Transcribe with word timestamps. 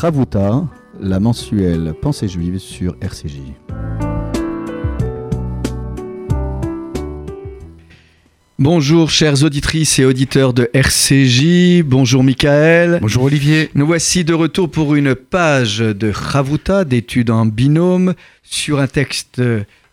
Ravuta, 0.00 0.64
la 1.00 1.18
mensuelle 1.18 1.92
Pensée 2.00 2.28
juive 2.28 2.58
sur 2.58 2.94
RCJ. 3.00 3.40
Bonjour 8.60 9.10
chères 9.10 9.42
auditrices 9.42 9.98
et 9.98 10.04
auditeurs 10.04 10.52
de 10.52 10.70
RCJ, 10.72 11.82
bonjour 11.82 12.22
Michael. 12.22 13.00
Bonjour 13.00 13.24
Olivier. 13.24 13.70
Nous 13.74 13.88
voici 13.88 14.22
de 14.22 14.34
retour 14.34 14.70
pour 14.70 14.94
une 14.94 15.16
page 15.16 15.78
de 15.78 16.12
Ravuta, 16.14 16.84
d'études 16.84 17.30
en 17.30 17.44
binôme, 17.44 18.14
sur 18.44 18.78
un 18.78 18.86
texte 18.86 19.42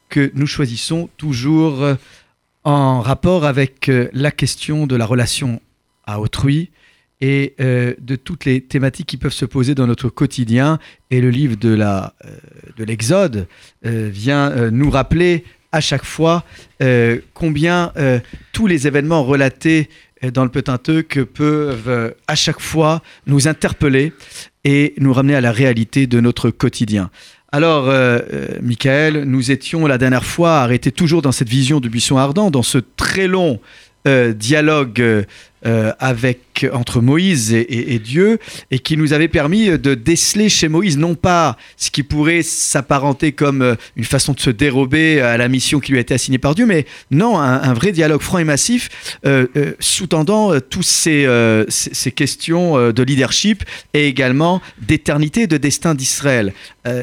que 0.10 0.32
nous 0.36 0.46
choisissons 0.46 1.10
toujours 1.18 1.84
en 2.64 3.02
rapport 3.02 3.44
avec 3.44 3.90
la 4.14 4.30
question 4.30 4.86
de 4.86 4.96
la 4.96 5.08
relation 5.08 5.60
à 6.06 6.20
autrui 6.20 6.70
et 7.22 7.56
euh, 7.60 7.94
de 8.00 8.16
toutes 8.16 8.46
les 8.46 8.62
thématiques 8.62 9.08
qui 9.08 9.18
peuvent 9.18 9.34
se 9.34 9.46
poser 9.46 9.76
dans 9.76 9.88
notre 9.88 10.10
quotidien. 10.10 10.80
Et 11.12 11.22
le 11.22 11.30
livre 11.30 11.56
de 11.56 11.74
la 11.74 12.14
euh, 12.26 12.30
de 12.78 12.84
l'Exode 12.84 13.48
euh, 13.86 14.10
vient 14.12 14.72
nous 14.72 14.90
rappeler 14.90 15.46
à 15.72 15.82
chaque 15.82 16.06
fois 16.06 16.46
combien 17.34 17.92
tous 18.54 18.66
les 18.66 18.88
événements 18.88 19.24
relatés 19.26 19.90
dans 20.34 20.46
le 20.46 20.50
Pentateuque 20.50 21.22
peuvent 21.24 22.16
à 22.28 22.36
chaque 22.36 22.62
fois 22.62 23.02
nous 23.28 23.50
interpeller 23.50 24.14
et 24.64 24.94
nous 24.98 25.12
ramener 25.12 25.36
à 25.36 25.42
la 25.42 25.52
réalité 25.52 26.08
de 26.08 26.22
notre 26.22 26.50
quotidien. 26.50 27.10
Alors, 27.52 27.94
Michael, 28.62 29.24
nous 29.26 29.52
étions 29.52 29.86
la 29.86 29.98
dernière 29.98 30.24
fois 30.24 30.60
arrêtés 30.60 30.94
toujours 30.94 31.22
dans 31.22 31.34
cette 31.34 31.50
vision 31.50 31.82
du 31.82 31.90
buisson 31.90 32.16
ardent, 32.16 32.52
dans 32.52 32.64
ce 32.64 32.78
très 32.78 33.28
long 33.28 33.60
dialogue 34.06 35.26
euh, 35.66 35.94
avec, 35.98 36.68
entre 36.74 37.02
Moïse 37.02 37.52
et, 37.52 37.98
Dieu, 37.98 38.38
et 38.70 38.78
qui 38.78 38.98
nous 38.98 39.14
avait 39.14 39.28
permis 39.28 39.80
de 39.80 39.96
déceler 39.96 40.48
chez 40.48 40.68
Moïse 40.68 40.96
non 40.96 41.16
pas 41.16 41.58
ce 41.76 41.90
qui 41.90 42.04
pourrait 42.04 42.44
s'apparenter 42.44 43.32
comme 43.32 43.64
euh, 43.64 43.76
une 43.96 44.04
façon 44.04 44.34
de 44.34 44.40
se 44.40 44.52
dérober 44.52 45.22
à 45.22 45.38
la 45.38 45.48
mission 45.48 45.80
qui 45.80 45.94
lui 45.94 45.98
a 45.98 46.02
été 46.02 46.14
assignée 46.14 46.38
par 46.38 46.54
Dieu, 46.54 46.68
mais 46.68 46.86
non, 47.10 47.40
un, 47.40 47.74
vrai 47.74 47.94
dialogue 47.94 48.22
franc 48.22 48.38
et 48.38 48.44
massif, 48.44 49.18
euh, 49.26 49.48
sous-tendant 49.80 50.60
toutes 50.60 50.86
ces, 50.86 51.28
ces, 51.70 52.12
questions 52.12 52.92
de 52.92 53.04
leadership 53.04 53.64
et 53.96 54.08
également 54.08 54.62
d'éternité, 54.82 55.48
de 55.48 55.58
destin 55.58 55.96
d'Israël. 55.96 56.54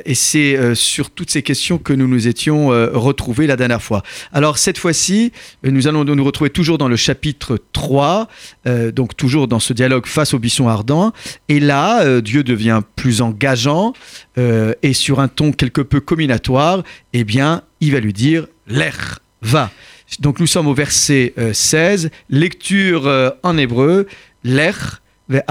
et 0.05 0.15
c'est 0.15 0.75
sur 0.75 1.11
toutes 1.11 1.31
ces 1.31 1.43
questions 1.43 1.79
que 1.79 1.93
nous 1.93 2.07
nous 2.07 2.29
étions 2.29 2.69
retrouvés 2.69 3.47
la 3.47 3.57
dernière 3.57 3.83
fois. 3.83 4.03
Alors 4.33 4.59
cette 4.59 4.79
fois-ci, 4.79 5.33
nous 5.65 5.89
allons 5.89 6.05
nous 6.05 6.25
retrouver 6.25 6.51
toujours 6.51 6.79
dans 6.79 6.89
le 6.89 6.97
chapitre 6.97 7.59
3, 7.73 8.29
euh, 8.67 8.93
donc 8.93 9.17
toujours 9.17 9.49
dans 9.49 9.61
ce 9.61 9.73
dialogue 9.73 10.07
face 10.07 10.35
au 10.35 10.39
buisson 10.39 10.69
ardent. 10.69 11.13
Et 11.49 11.61
là, 11.61 12.03
euh, 12.03 12.21
Dieu 12.21 12.43
devient 12.43 12.81
plus 12.97 13.21
engageant 13.21 13.93
euh, 14.39 14.75
et 14.83 14.93
sur 14.93 15.21
un 15.21 15.29
ton 15.29 15.53
quelque 15.53 15.81
peu 15.81 16.01
combinatoire, 16.01 16.83
eh 17.13 17.25
bien, 17.25 17.63
il 17.81 17.93
va 17.93 18.01
lui 18.01 18.13
dire 18.13 18.47
l'air 18.67 19.21
va. 19.43 19.71
Donc 20.21 20.41
nous 20.41 20.47
sommes 20.47 20.69
au 20.69 20.75
verset 20.75 21.35
16, 21.53 22.11
lecture 22.29 23.11
en 23.43 23.57
hébreu, 23.57 24.07
l'air 24.45 25.01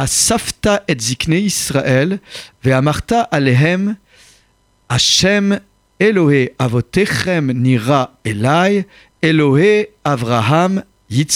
safta 0.06 0.84
et 0.88 0.96
zikne 1.00 1.34
Israël, 1.34 2.20
marta 2.64 3.22
alehem, 3.22 3.96
Hashem 4.88 5.60
Elohe 6.00 6.50
avotechem 6.60 7.52
nira 7.54 8.18
elai, 8.24 8.86
Elohe 9.22 9.86
Avraham 10.04 10.84
He 11.12 11.28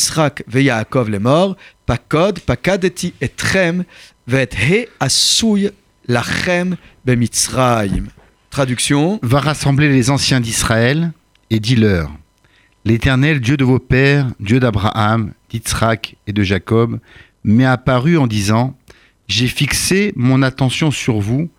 asouy 4.99 5.69
lachem. 6.07 6.77
Traduction. 8.49 9.19
Va 9.21 9.39
rassembler 9.41 9.89
les 9.89 10.09
anciens 10.09 10.39
d'Israël 10.39 11.11
et 11.49 11.59
dis-leur 11.59 12.09
L'Éternel, 12.85 13.41
Dieu 13.41 13.57
de 13.57 13.65
vos 13.65 13.79
pères, 13.79 14.31
Dieu 14.39 14.59
d'Abraham, 14.59 15.33
d'Yitzhak 15.49 16.15
et 16.27 16.33
de 16.33 16.43
Jacob, 16.43 16.99
m'est 17.43 17.65
apparu 17.65 18.17
en 18.17 18.27
disant 18.27 18.77
J'ai 19.27 19.47
fixé 19.47 20.13
mon 20.15 20.41
attention 20.41 20.89
sur 20.91 21.19
vous 21.19 21.49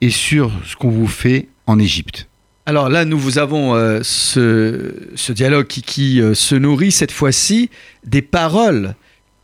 et 0.00 0.10
sur 0.10 0.50
ce 0.64 0.76
qu'on 0.76 0.90
vous 0.90 1.08
fait 1.08 1.48
en 1.66 1.78
Égypte. 1.78 2.28
Alors 2.66 2.88
là, 2.88 3.04
nous 3.04 3.18
vous 3.18 3.38
avons 3.38 3.74
euh, 3.74 4.00
ce, 4.02 5.32
dialogue 5.32 5.66
qui, 5.66 6.20
euh, 6.20 6.34
se 6.34 6.54
nourrit 6.54 6.92
cette 6.92 7.12
fois-ci 7.12 7.68
des 8.04 8.22
paroles 8.22 8.94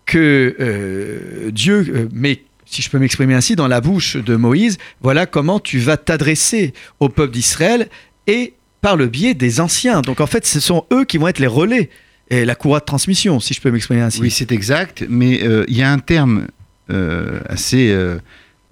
que 0.06 0.56
euh, 0.58 1.50
Dieu 1.50 2.08
met, 2.12 2.42
si 2.64 2.80
je 2.80 2.88
peux 2.88 2.98
m'exprimer 2.98 3.34
ainsi, 3.34 3.56
dans 3.56 3.68
la 3.68 3.82
bouche 3.82 4.16
de 4.16 4.36
Moïse. 4.36 4.78
Voilà 5.02 5.26
comment 5.26 5.60
tu 5.60 5.78
vas 5.78 5.98
t'adresser 5.98 6.72
au 6.98 7.10
peuple 7.10 7.32
d'Israël 7.32 7.88
et 8.26 8.54
par 8.80 8.96
le 8.96 9.06
biais 9.06 9.34
des 9.34 9.60
anciens. 9.60 10.00
Donc 10.00 10.20
en 10.20 10.26
fait, 10.26 10.46
ce 10.46 10.58
sont 10.58 10.86
eux 10.90 11.04
qui 11.04 11.18
vont 11.18 11.28
être 11.28 11.40
les 11.40 11.46
relais 11.46 11.90
et 12.30 12.46
la 12.46 12.54
courroie 12.54 12.80
de 12.80 12.86
transmission, 12.86 13.38
si 13.38 13.52
je 13.52 13.60
peux 13.60 13.70
m'exprimer 13.70 14.00
ainsi. 14.00 14.20
Oui, 14.22 14.30
c'est 14.30 14.50
exact, 14.52 15.04
mais 15.08 15.42
il 15.68 15.76
y 15.76 15.82
a 15.82 15.92
un 15.92 15.98
terme 15.98 16.46
assez 17.48 17.94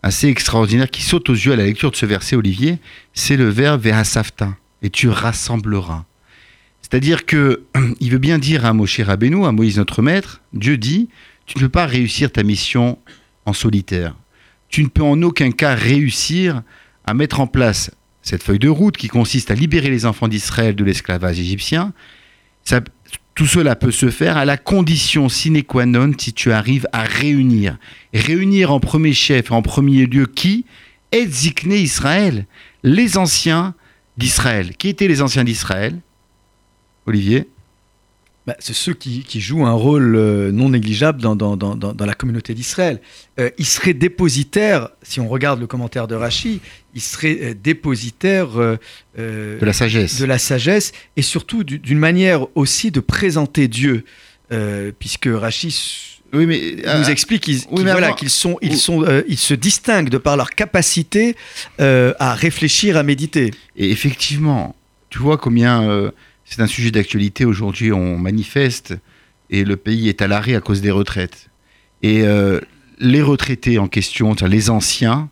assez 0.09 0.29
extraordinaire 0.29 0.91
qui 0.91 1.03
saute 1.03 1.29
aux 1.29 1.35
yeux 1.35 1.53
à 1.53 1.57
la 1.57 1.67
lecture 1.67 1.91
de 1.91 1.97
ce 1.97 2.07
verset, 2.07 2.35
Olivier, 2.35 2.79
c'est 3.13 3.37
le 3.37 3.49
verbe 3.49 3.83
vehasafta, 3.83 4.57
et 4.83 4.89
tu 4.89 5.09
rassembleras. 5.09 6.05
C'est-à-dire 6.81 7.27
que 7.27 7.63
il 8.01 8.11
veut 8.11 8.19
bien 8.19 8.39
dire 8.39 8.65
à 8.65 8.73
Moshe 8.73 9.01
Rabbeinu, 9.01 9.45
à 9.45 9.53
Moïse 9.53 9.77
notre 9.77 10.01
maître, 10.01 10.41
Dieu 10.55 10.79
dit, 10.79 11.11
tu 11.45 11.59
ne 11.59 11.63
peux 11.63 11.69
pas 11.69 11.87
réussir 11.87 12.33
ta 12.33 12.43
mission 12.43 12.99
en 13.45 13.53
solitaire. 13.53 14.15
Tu 14.71 14.83
ne 14.83 14.89
peux 14.89 15.03
en 15.03 15.23
aucun 15.23 15.51
cas 15.51 15.75
réussir 15.75 16.63
à 17.07 17.13
mettre 17.13 17.41
en 17.41 17.47
place 17.47 17.91
cette 18.23 18.43
feuille 18.43 18.59
de 18.59 18.69
route 18.69 18.97
qui 18.97 19.09
consiste 19.09 19.51
à 19.51 19.55
libérer 19.55 19.91
les 19.91 20.07
enfants 20.07 20.29
d'Israël 20.29 20.75
de 20.75 20.85
l'esclavage 20.85 21.39
égyptien. 21.39 21.93
Tout 23.39 23.47
cela 23.47 23.77
peut 23.77 23.93
se 23.93 24.11
faire 24.11 24.37
à 24.37 24.45
la 24.45 24.57
condition 24.57 25.29
sine 25.29 25.63
qua 25.63 25.87
non 25.87 26.11
si 26.19 26.33
tu 26.33 26.51
arrives 26.51 26.89
à 26.93 27.05
réunir. 27.05 27.79
Réunir 28.13 28.73
en 28.73 28.81
premier 28.81 29.13
chef, 29.13 29.53
en 29.53 29.63
premier 29.63 30.07
lieu 30.07 30.27
qui? 30.27 30.65
Est 31.13 31.31
Zikné 31.31 31.79
Israël, 31.79 32.49
les 32.83 33.17
anciens 33.17 33.77
d'Israël. 34.17 34.77
Qui 34.77 34.89
étaient 34.89 35.07
les 35.07 35.23
anciens 35.23 35.45
d'Israël? 35.45 36.01
Olivier? 37.07 37.49
Bah, 38.49 38.57
c'est 38.61 38.75
ceux 38.75 38.95
qui, 38.95 39.27
jouent 39.43 39.67
un 39.67 39.75
rôle 39.75 40.17
euh, 40.17 40.51
non 40.53 40.71
négligeable 40.71 41.21
dans, 41.21 41.37
dans, 41.37 42.07
la 42.07 42.15
communauté 42.15 42.55
d'Israël. 42.55 42.99
Euh, 43.39 43.51
ils 43.59 43.67
seraient 43.67 43.93
dépositaires, 43.93 44.89
si 45.03 45.21
on 45.21 45.29
regarde 45.29 45.61
le 45.61 45.67
commentaire 45.67 46.09
de 46.09 46.15
Rachi, 46.15 46.63
ils 46.95 47.03
seraient 47.03 47.39
euh, 47.43 47.55
dépositaires 47.55 48.57
de 49.19 49.59
la 49.61 49.73
sagesse. 49.75 50.19
De 50.19 50.25
la 50.25 50.39
sagesse 50.39 50.93
et 51.19 51.21
surtout 51.21 51.63
d'une 51.63 51.99
manière 51.99 52.47
aussi 52.55 52.91
de 52.91 53.01
présenter 53.01 53.69
Dieu, 53.69 54.07
puisque 54.99 55.29
Rachi 55.31 56.23
oui, 56.33 56.47
mais, 56.47 56.77
nous 56.99 57.11
explique 57.11 57.43
qu'ils 57.43 57.61
voilà, 57.71 58.13
qu'ils 58.13 58.31
sont, 58.31 58.57
ils, 58.63 58.79
sont, 58.79 59.05
ils 59.29 59.37
se 59.37 59.53
distinguent 59.53 60.09
de 60.09 60.17
par 60.17 60.39
leur 60.39 60.53
capacité 60.53 61.37
à 61.79 62.33
réfléchir, 62.33 62.97
à 62.97 63.03
méditer. 63.03 63.51
Et 63.77 63.91
effectivement, 63.91 64.75
tu 65.11 65.19
vois 65.19 65.37
combien 65.37 66.11
c'est 66.49 66.63
un 66.63 66.67
sujet 66.67 66.91
d'actualité. 66.91 67.45
Aujourd'hui, 67.45 67.93
on 67.93 68.19
manifeste 68.19 68.97
et 69.51 69.65
le 69.65 69.77
pays 69.77 70.09
est 70.09 70.23
à 70.23 70.29
l'arrêt 70.29 70.55
à 70.55 70.61
cause 70.61 70.81
des 70.81 70.91
retraites. 70.91 71.51
Et 72.03 72.23
euh, 72.23 72.61
les 72.99 73.23
retraités 73.23 73.79
en 73.79 73.87
question, 73.87 74.35
les 74.47 74.71
anciens, 74.71 75.29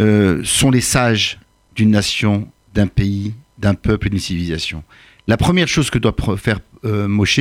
euh, 0.00 0.42
sont 0.44 0.70
les 0.70 0.80
sages 0.80 1.38
d'une 1.74 1.90
nation, 1.90 2.48
d'un 2.74 2.86
pays, 2.86 3.34
d'un 3.58 3.74
peuple, 3.74 4.10
d'une 4.10 4.18
civilisation. 4.18 4.84
La 5.26 5.36
première 5.36 5.68
chose 5.68 5.90
que 5.90 5.98
doit 5.98 6.14
faire 6.36 6.60
euh, 6.84 7.08
Moshe, 7.08 7.40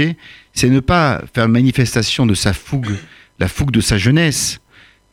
c'est 0.54 0.70
ne 0.70 0.80
pas 0.80 1.22
faire 1.34 1.50
manifestation 1.50 2.26
de 2.26 2.34
sa 2.34 2.54
fougue, 2.54 2.96
la 3.40 3.48
fougue 3.48 3.72
de 3.72 3.82
sa 3.82 3.98
jeunesse, 3.98 4.62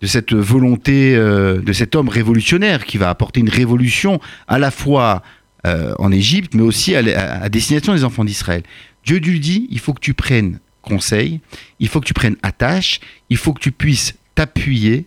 de 0.00 0.06
cette 0.06 0.32
volonté 0.32 1.16
de 1.16 1.72
cet 1.72 1.96
homme 1.96 2.08
révolutionnaire 2.08 2.84
qui 2.84 2.98
va 2.98 3.10
apporter 3.10 3.40
une 3.40 3.48
révolution 3.48 4.20
à 4.46 4.60
la 4.60 4.70
fois 4.70 5.24
euh, 5.66 5.94
en 5.98 6.12
Égypte, 6.12 6.54
mais 6.54 6.62
aussi 6.62 6.94
à, 6.94 7.48
destination 7.48 7.94
des 7.94 8.04
enfants 8.04 8.24
d'Israël. 8.24 8.62
Dieu 9.04 9.18
lui 9.18 9.40
dit, 9.40 9.66
il 9.70 9.78
faut 9.78 9.92
que 9.92 10.00
tu 10.00 10.14
prennes 10.14 10.60
conseil, 10.82 11.40
il 11.80 11.88
faut 11.88 12.00
que 12.00 12.06
tu 12.06 12.14
prennes 12.14 12.36
attache, 12.42 13.00
il 13.30 13.36
faut 13.36 13.52
que 13.52 13.60
tu 13.60 13.72
puisses 13.72 14.14
t'appuyer 14.34 15.06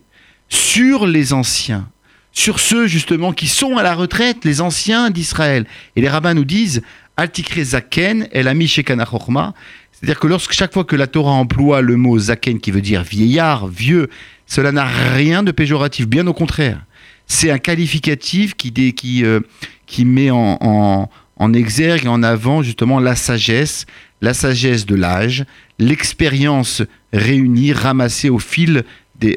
sur 0.50 1.08
les 1.08 1.34
anciens, 1.34 1.90
sur 2.32 2.60
ceux 2.60 2.88
justement 2.88 3.34
qui 3.34 3.48
sont 3.48 3.78
à 3.78 3.84
la 3.84 3.96
retraite, 3.96 4.46
les 4.46 4.62
anciens 4.62 5.10
d'Israël. 5.10 5.66
Et 5.96 6.02
les 6.02 6.10
rabbins 6.10 6.34
nous 6.34 6.46
disent, 6.46 6.82
Altikre 7.18 7.62
Zaken, 7.64 8.28
El 8.32 8.48
Ami 8.48 8.68
c'est-à-dire 10.02 10.20
que 10.20 10.28
lorsque 10.28 10.54
chaque 10.54 10.74
fois 10.74 10.84
que 10.84 10.96
la 10.96 11.06
Torah 11.06 11.34
emploie 11.34 11.82
le 11.82 11.96
mot 11.96 12.18
Zaken 12.18 12.60
qui 12.60 12.72
veut 12.72 12.82
dire 12.82 13.04
vieillard, 13.04 13.68
vieux, 13.68 14.10
cela 14.48 14.72
n'a 14.72 14.86
rien 14.86 15.44
de 15.44 15.52
péjoratif, 15.52 16.08
bien 16.08 16.26
au 16.26 16.34
contraire. 16.34 16.84
C'est 17.28 17.52
un 17.52 17.60
qualificatif 17.60 18.56
qui, 18.56 18.74
qui, 18.94 19.24
euh, 19.24 19.42
qui 19.92 20.06
met 20.06 20.32
en, 20.32 21.10
exergue 21.54 22.06
et 22.06 22.08
en 22.08 22.24
avant 22.24 22.64
justement 22.64 23.00
la 23.02 23.16
sagesse, 23.16 23.86
la 24.22 24.34
sagesse 24.34 24.86
de 24.86 24.96
l'âge, 24.96 25.44
l'expérience 25.80 26.82
réunie, 27.12 27.74
ramassée 27.74 28.30
au 28.30 28.40
fil 28.40 28.84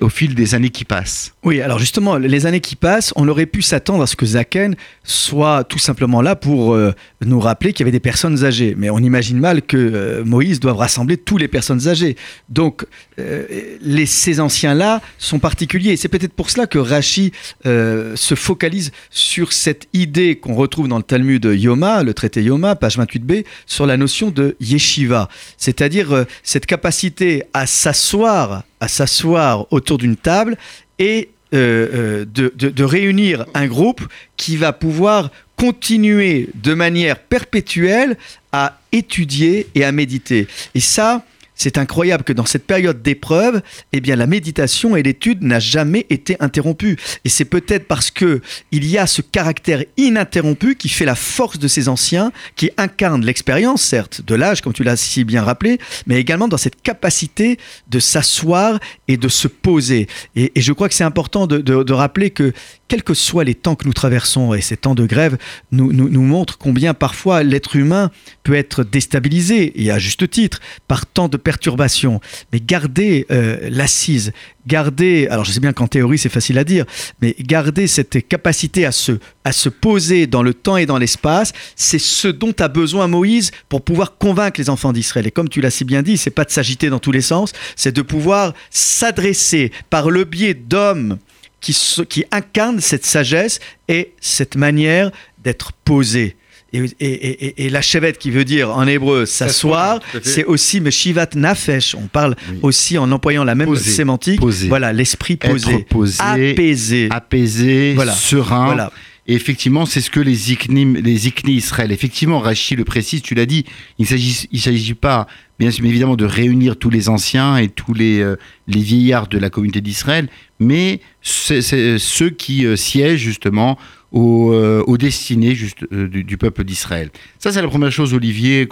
au 0.01 0.09
fil 0.09 0.35
des 0.35 0.55
années 0.55 0.71
qui 0.71 0.85
passent. 0.85 1.35
Oui, 1.43 1.61
alors 1.61 1.79
justement, 1.79 2.17
les 2.17 2.47
années 2.47 2.61
qui 2.61 2.75
passent, 2.75 3.13
on 3.17 3.29
aurait 3.29 3.47
pu 3.47 3.61
s'attendre 3.61 4.03
à 4.03 4.07
ce 4.07 4.17
que 4.17 4.25
Zaken 4.25 4.77
soit 5.03 5.65
tout 5.65 5.79
simplement 5.79 6.23
là 6.23 6.37
pour 6.37 6.73
euh, 6.73 6.93
nous 7.23 7.39
rappeler 7.39 7.73
qu'il 7.73 7.81
y 7.81 7.85
avait 7.85 7.93
des 7.93 8.01
personnes 8.01 8.45
âgées. 8.45 8.75
Mais 8.79 8.89
on 8.89 8.99
imagine 8.99 9.39
mal 9.39 9.61
que 9.61 9.77
euh, 9.77 10.25
Moïse 10.25 10.59
doive 10.59 10.77
rassembler 10.77 11.19
toutes 11.19 11.41
les 11.41 11.49
personnes 11.49 11.87
âgées. 11.87 12.17
Donc, 12.49 12.87
euh, 13.19 13.77
les, 13.81 14.07
ces 14.07 14.41
anciens-là 14.41 15.01
sont 15.19 15.39
particuliers. 15.39 15.93
Et 15.93 15.97
c'est 15.97 16.09
peut-être 16.09 16.33
pour 16.33 16.51
cela 16.51 16.67
que 16.67 16.79
Rachi 16.79 17.33
se 17.65 18.35
focalise 18.35 18.93
sur 19.11 19.53
cette 19.53 19.89
idée 19.93 20.37
qu'on 20.37 20.55
retrouve 20.55 20.89
dans 20.89 20.99
le 20.99 21.03
Talmud 21.03 21.45
Yoma, 21.45 22.03
le 22.03 22.15
traité 22.15 22.43
Yoma, 22.43 22.77
page 22.77 22.99
28b, 22.99 23.45
sur 23.67 23.87
la 23.87 23.97
notion 23.97 24.31
de 24.31 24.57
yeshiva. 24.61 25.29
C'est-à-dire 25.57 26.27
cette 26.43 26.67
capacité 26.67 27.45
à 27.53 27.67
s'asseoir 27.67 28.65
à 28.81 28.89
s'asseoir 28.89 29.67
autour 29.73 29.97
d'une 29.97 30.17
table 30.17 30.59
et 30.99 31.31
euh, 31.55 32.25
euh, 32.37 32.51
de, 32.59 32.85
réunir 32.85 33.47
un 33.55 33.67
groupe 33.67 34.03
qui 34.37 34.57
va 34.57 34.73
pouvoir 34.73 35.31
continuer 35.57 36.49
de 36.55 36.75
manière 36.75 37.19
perpétuelle 37.19 38.17
à 38.53 38.81
étudier 38.93 39.69
et 39.75 39.85
à 39.85 39.93
méditer. 39.93 40.49
Et 40.75 40.81
ça, 40.81 41.25
c'est 41.55 41.79
incroyable 41.79 42.25
que 42.25 42.33
dans 42.33 42.47
cette 42.47 42.67
période 42.67 43.03
d'épreuve, 43.03 43.63
eh 43.93 44.01
bien, 44.01 44.17
la 44.17 44.27
méditation 44.27 44.97
et 44.97 45.03
l'étude 45.03 45.43
n'a 45.43 45.59
jamais 45.59 46.07
été 46.11 46.37
interrompue. 46.41 46.97
Et 47.25 47.29
c'est 47.29 47.45
peut-être 47.45 47.87
parce 47.87 48.11
que 48.11 48.41
il 48.73 48.87
y 48.87 48.99
a 48.99 49.07
ce 49.07 49.23
caractère 49.23 49.85
ininterrompu 49.97 50.77
qui 50.77 50.89
fait 50.89 51.05
la 51.05 51.15
force 51.15 51.59
de 51.59 51.69
ces 51.69 51.89
anciens, 51.89 52.33
qui 52.57 52.71
incarne 52.77 53.25
l'expérience, 53.25 53.83
certes, 53.83 54.23
de 54.23 54.35
l'âge, 54.35 54.61
comme 54.61 54.73
tu 54.73 54.85
l'as 54.85 54.97
si 54.97 55.25
bien 55.25 55.43
rappelé, 55.43 55.79
mais 56.07 56.21
également 56.21 56.49
dans 56.49 56.57
cette 56.57 56.83
capacité 56.83 57.59
de 57.89 57.99
s'asseoir 57.99 58.79
et 59.09 59.17
de 59.17 59.29
se 59.29 59.49
poser. 59.49 60.09
Et, 60.37 60.53
je 60.57 60.73
crois 60.73 60.89
que 60.89 60.95
c'est 60.95 61.05
important 61.05 61.47
de 61.47 61.93
rappeler 61.93 62.31
que 62.31 62.53
quels 62.89 63.03
que 63.03 63.15
soient 63.15 63.45
les 63.45 63.55
temps 63.55 63.77
que 63.77 63.87
nous 63.87 63.93
traversons, 63.93 64.55
et 64.55 64.61
ces 64.61 64.77
temps 64.77 64.95
de 64.95 65.07
grève 65.07 65.39
nous, 65.73 65.93
nous, 65.93 66.23
montrent 66.23 66.59
combien 66.59 66.95
parfois 66.95 67.43
l'être 67.43 67.77
humain 67.77 68.11
peut 68.43 68.55
être 68.55 68.85
déstabilisé, 68.85 69.83
et 69.83 69.91
à 69.91 69.99
juste 69.99 70.29
titre, 70.29 70.61
par 70.87 71.07
tant 71.07 71.29
de 71.29 71.37
perturbations. 71.45 72.21
Mais 72.53 72.59
garder 72.59 73.27
euh, 73.31 73.69
l'assise, 73.71 74.33
garder, 74.67 75.29
alors 75.31 75.45
je 75.45 75.53
sais 75.53 75.61
bien 75.61 75.73
qu'en 75.73 75.87
théorie 75.87 76.19
c'est 76.19 76.29
facile 76.29 76.59
à 76.59 76.65
dire, 76.65 76.85
mais 77.21 77.37
garder 77.39 77.87
cette 77.87 78.27
capacité 78.27 78.85
à 78.85 78.93
se, 78.93 79.13
à 79.45 79.53
se 79.53 79.69
poser 79.69 80.27
dans 80.27 80.43
le 80.43 80.55
temps 80.55 80.77
et 80.77 80.87
dans 80.87 80.99
l'espace, 80.99 81.53
c'est 81.77 82.01
ce 82.01 82.27
dont 82.27 82.55
a 82.59 82.69
besoin 82.69 83.07
Moïse 83.07 83.53
pour 83.69 83.83
pouvoir 83.83 84.19
convaincre 84.19 84.59
les 84.59 84.71
enfants 84.71 84.93
d'Israël. 84.93 85.27
Et 85.27 85.31
comme 85.31 85.49
tu 85.49 85.61
l'as 85.61 85.71
si 85.71 85.85
bien 85.85 86.03
dit, 86.03 86.17
c'est 86.17 86.31
pas 86.31 86.45
de 86.45 86.51
s'agiter 86.51 86.91
dans 86.91 86.99
tous 86.99 87.13
les 87.13 87.21
sens, 87.21 87.53
c'est 87.77 87.95
de 87.95 88.03
pouvoir 88.03 88.55
s'adresser 88.71 89.71
par 89.91 90.11
le 90.11 90.25
biais 90.25 90.55
d'hommes 90.55 91.19
qui, 91.61 91.77
qui 92.09 92.25
incarne 92.31 92.81
cette 92.81 93.05
sagesse 93.05 93.61
et 93.89 94.13
cette 94.21 94.57
manière 94.57 95.11
d'être 95.43 95.73
posé. 95.73 96.37
Et, 96.75 97.69
la 97.71 97.83
chevette 97.83 98.19
qui 98.19 98.31
veut 98.31 98.45
dire 98.45 98.71
en 98.77 98.87
hébreu 98.87 99.27
s'asseoir, 99.27 100.01
c'est 100.23 100.45
aussi 100.45 100.81
Meshivat 100.81 101.29
Nafesh. 101.35 101.95
On 101.95 102.07
parle 102.07 102.37
aussi 102.63 102.99
en 102.99 103.11
employant 103.13 103.45
la 103.45 103.55
même 103.55 103.75
sémantique. 103.77 104.41
Voilà, 104.69 104.93
l'esprit 104.93 105.37
posé, 105.37 105.87
apaisé, 106.19 107.09
apaisé, 107.11 107.97
serein. 108.15 108.67
Voilà. 108.67 108.93
Et 109.27 109.35
effectivement, 109.35 109.87
c'est 109.87 110.03
ce 110.03 110.11
que 110.11 110.21
les 110.21 110.53
ikni, 110.53 111.01
les 111.01 111.29
ikni 111.29 111.55
Israël, 111.55 111.91
effectivement, 111.93 112.41
Rachid 112.41 112.77
le 112.77 112.85
précise, 112.85 113.23
tu 113.23 113.35
l'as 113.35 113.47
dit, 113.47 113.65
il 113.99 114.07
ne 114.07 114.59
s'agit 114.59 114.95
pas, 114.95 115.27
bien 115.59 115.71
sûr, 115.71 115.85
évidemment, 115.87 116.17
de 116.17 116.27
réunir 116.27 116.77
tous 116.77 116.91
les 116.91 117.09
anciens 117.09 117.57
et 117.57 117.69
tous 117.69 117.95
les, 117.95 118.21
euh, 118.21 118.37
les 118.67 118.81
vieillards 118.81 119.29
de 119.29 119.39
la 119.39 119.49
communauté 119.49 119.81
d'Israël, 119.81 120.29
mais 120.61 121.01
c'est 121.23 121.63
ceux 121.99 122.31
qui 122.31 122.67
euh, 122.67 122.77
siègent 122.77 123.21
justement 123.23 123.79
aux, 124.15 124.53
euh, 124.53 124.83
aux 124.87 124.97
destinées 124.97 125.57
juste, 125.57 125.85
du, 125.93 126.23
du, 126.23 126.39
peuple 126.39 126.63
d'Israël. 126.63 127.11
Ça, 127.41 127.53
c'est 127.53 127.61
la 127.61 127.69
première 127.69 127.91
chose, 127.91 128.15
Olivier. 128.15 128.69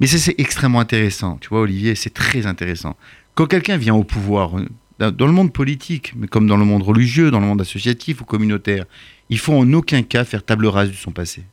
Mais 0.00 0.06
c'est 0.06 0.34
extrêmement 0.38 0.80
intéressant, 0.80 1.38
tu 1.40 1.48
vois, 1.48 1.60
Olivier, 1.60 1.94
c'est 1.94 2.12
très 2.12 2.46
intéressant. 2.46 2.96
Quand 3.36 3.46
quelqu'un 3.46 3.76
vient 3.76 3.94
au 3.94 4.02
pouvoir, 4.02 4.50
dans 4.98 5.26
le 5.26 5.32
monde 5.32 5.52
politique, 5.52 6.12
mais 6.16 6.26
comme 6.26 6.48
dans 6.48 6.56
le 6.56 6.64
monde 6.64 6.82
religieux, 6.82 7.30
dans 7.30 7.38
le 7.38 7.46
monde 7.46 7.60
associatif 7.60 8.20
ou 8.22 8.24
communautaire, 8.24 8.86
il 9.30 9.38
faut 9.38 9.52
en 9.54 9.72
aucun 9.72 10.02
cas 10.02 10.24
faire 10.24 10.44
table 10.44 10.66
rase 10.66 10.90
de 10.90 10.96
son 10.96 11.12
passé. 11.12 11.44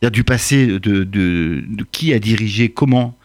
C'est-à-dire 0.00 0.12
du 0.12 0.24
passé 0.24 0.66
de, 0.66 0.78
de, 0.78 1.64
qui 1.90 2.12
a 2.12 2.20
dirigé, 2.20 2.70
comment. 2.70 3.16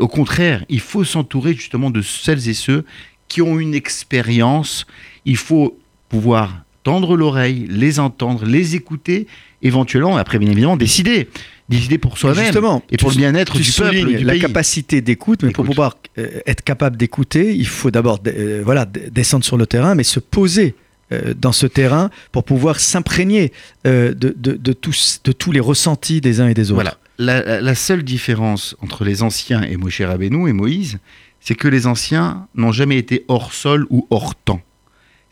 Au 0.00 0.08
contraire, 0.08 0.64
il 0.68 0.80
faut 0.80 1.02
s'entourer 1.02 1.54
justement 1.54 1.90
de 1.90 2.02
celles 2.02 2.48
et 2.48 2.54
ceux 2.54 2.84
qui 3.26 3.42
ont 3.42 3.58
une 3.58 3.74
expérience. 3.74 4.86
Il 5.24 5.36
faut 5.36 5.78
pouvoir 6.08 6.62
tendre 6.88 7.18
l'oreille, 7.18 7.66
les 7.68 8.00
entendre, 8.00 8.46
les 8.46 8.74
écouter, 8.74 9.26
éventuellement, 9.60 10.16
après 10.16 10.38
bien 10.38 10.50
évidemment, 10.50 10.78
décider. 10.78 11.28
Décider 11.68 11.98
pour 11.98 12.16
soi-même 12.16 12.54
et 12.90 12.96
pour 12.96 13.10
le 13.10 13.16
bien-être 13.16 13.58
du 13.58 13.70
peuple. 13.70 14.06
Du 14.06 14.24
la 14.24 14.38
capacité 14.38 15.02
d'écoute, 15.02 15.42
mais 15.42 15.50
pour 15.50 15.66
pouvoir 15.66 15.98
euh, 16.16 16.40
être 16.46 16.62
capable 16.62 16.96
d'écouter, 16.96 17.54
il 17.54 17.66
faut 17.66 17.90
d'abord 17.90 18.20
euh, 18.26 18.62
voilà, 18.64 18.86
descendre 18.86 19.44
sur 19.44 19.58
le 19.58 19.66
terrain, 19.66 19.94
mais 19.94 20.02
se 20.02 20.18
poser 20.18 20.76
euh, 21.12 21.34
dans 21.38 21.52
ce 21.52 21.66
terrain 21.66 22.08
pour 22.32 22.44
pouvoir 22.44 22.80
s'imprégner 22.80 23.52
de, 23.84 24.14
de, 24.14 24.72
tous, 24.72 25.20
de 25.22 25.32
tous 25.32 25.52
les 25.52 25.60
ressentis 25.60 26.22
des 26.22 26.40
uns 26.40 26.48
et 26.48 26.54
des 26.54 26.70
autres. 26.70 26.96
Voilà. 27.18 27.60
La, 27.60 27.74
seule 27.74 28.02
différence 28.02 28.76
entre 28.80 29.04
les 29.04 29.22
anciens 29.22 29.60
et 29.60 29.76
Moshe 29.76 30.00
Rabbeinu 30.00 30.48
et 30.48 30.54
Moïse, 30.54 31.00
c'est 31.40 31.54
que 31.54 31.68
les 31.68 31.86
anciens 31.86 32.46
n'ont 32.54 32.72
jamais 32.72 32.96
été 32.96 33.26
hors 33.28 33.52
sol 33.52 33.86
ou 33.90 34.06
hors 34.08 34.34
temps. 34.34 34.62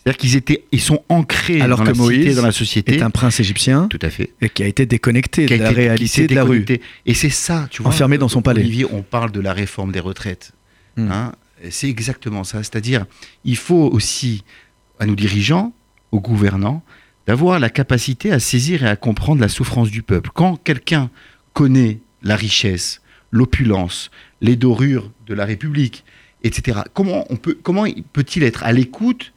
C'est-à-dire 0.07 0.19
qu'ils 0.19 0.37
étaient, 0.37 0.65
ils 0.71 0.81
sont 0.81 1.03
ancrés 1.09 1.61
Alors 1.61 1.79
dans 1.79 1.85
que 1.85 1.89
la 1.89 1.95
Moïse 1.97 2.37
dans 2.37 2.43
la 2.43 2.53
société. 2.53 2.95
est 2.95 3.03
un 3.03 3.11
prince 3.11 3.41
égyptien. 3.41 3.89
Tout 3.89 3.99
à 4.03 4.09
fait. 4.09 4.31
Et 4.41 4.49
qui 4.49 4.63
a 4.63 4.67
été 4.69 4.87
déconnecté 4.87 5.47
de 5.47 5.57
la 5.57 5.71
réalité 5.71 6.29
de 6.29 6.35
la 6.37 6.45
rue. 6.45 6.65
Et 7.07 7.13
c'est 7.15 7.29
ça, 7.29 7.67
tu 7.73 7.83
vois. 7.83 7.91
Enfermé 7.91 8.17
dans 8.17 8.29
son 8.29 8.41
palais. 8.41 8.61
Olivier, 8.61 8.87
on 8.89 9.03
parle 9.03 9.33
de 9.33 9.41
la 9.41 9.53
réforme 9.53 9.91
des 9.91 9.99
retraites. 9.99 10.53
Hmm. 10.97 11.11
Hein 11.11 11.33
c'est 11.71 11.89
exactement 11.89 12.45
ça. 12.45 12.59
C'est-à-dire, 12.59 13.05
il 13.45 13.57
faut 13.57 13.91
aussi 13.91 14.45
à 15.01 15.07
nos 15.07 15.17
dirigeants, 15.17 15.73
aux 16.13 16.21
gouvernants, 16.21 16.85
d'avoir 17.27 17.59
la 17.59 17.69
capacité 17.69 18.31
à 18.31 18.39
saisir 18.39 18.85
et 18.85 18.89
à 18.89 18.95
comprendre 18.95 19.41
la 19.41 19.49
souffrance 19.49 19.91
du 19.91 20.05
peuple. 20.05 20.31
Quand 20.33 20.57
quelqu'un 20.63 21.11
connaît 21.53 21.99
la 22.23 22.37
richesse, 22.37 23.03
l'opulence, 23.33 24.13
les 24.41 24.55
dorures 24.55 25.11
de 25.27 25.35
la 25.35 25.47
République, 25.47 26.05
etc., 26.45 26.83
comment, 26.95 27.25
on 27.29 27.37
peut, 27.37 27.59
comment 27.61 27.87
peut-il 28.13 28.45
être 28.45 28.63
à 28.63 28.73
l'écoute 28.73 29.33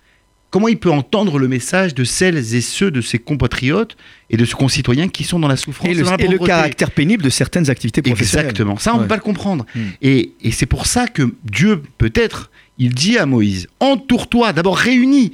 Comment 0.51 0.67
il 0.67 0.77
peut 0.77 0.91
entendre 0.91 1.37
le 1.37 1.47
message 1.47 1.93
de 1.93 2.03
celles 2.03 2.55
et 2.55 2.61
ceux 2.61 2.89
de 2.89 3.01
ses 3.01 3.19
compatriotes 3.19 3.95
et 4.31 4.37
de 4.37 4.45
ses 4.45 4.53
concitoyens 4.53 5.07
qui 5.07 5.23
sont 5.23 5.39
dans 5.39 5.47
la 5.47 5.57
souffrance 5.57 5.89
et 5.89 5.93
le, 5.93 6.05
et 6.19 6.27
le 6.27 6.39
caractère 6.39 6.89
pénible 6.89 7.23
de 7.23 7.29
certaines 7.29 7.69
activités 7.69 8.01
professionnelles. 8.01 8.47
Exactement. 8.47 8.77
Ça, 8.77 8.93
on 8.93 8.97
ne 8.97 9.01
peut 9.03 9.09
pas 9.09 9.15
le 9.15 9.21
comprendre. 9.21 9.65
Hmm. 9.75 9.81
Et, 10.01 10.31
et 10.41 10.51
c'est 10.51 10.65
pour 10.65 10.87
ça 10.87 11.07
que 11.07 11.35
Dieu, 11.43 11.83
peut-être, 11.99 12.49
il 12.79 12.95
dit 12.95 13.17
à 13.17 13.25
Moïse 13.25 13.67
entoure-toi, 13.79 14.53
d'abord 14.53 14.77
réunis 14.77 15.33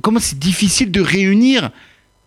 comment 0.00 0.20
c'est 0.20 0.38
difficile 0.38 0.90
de 0.90 1.00
réunir 1.00 1.70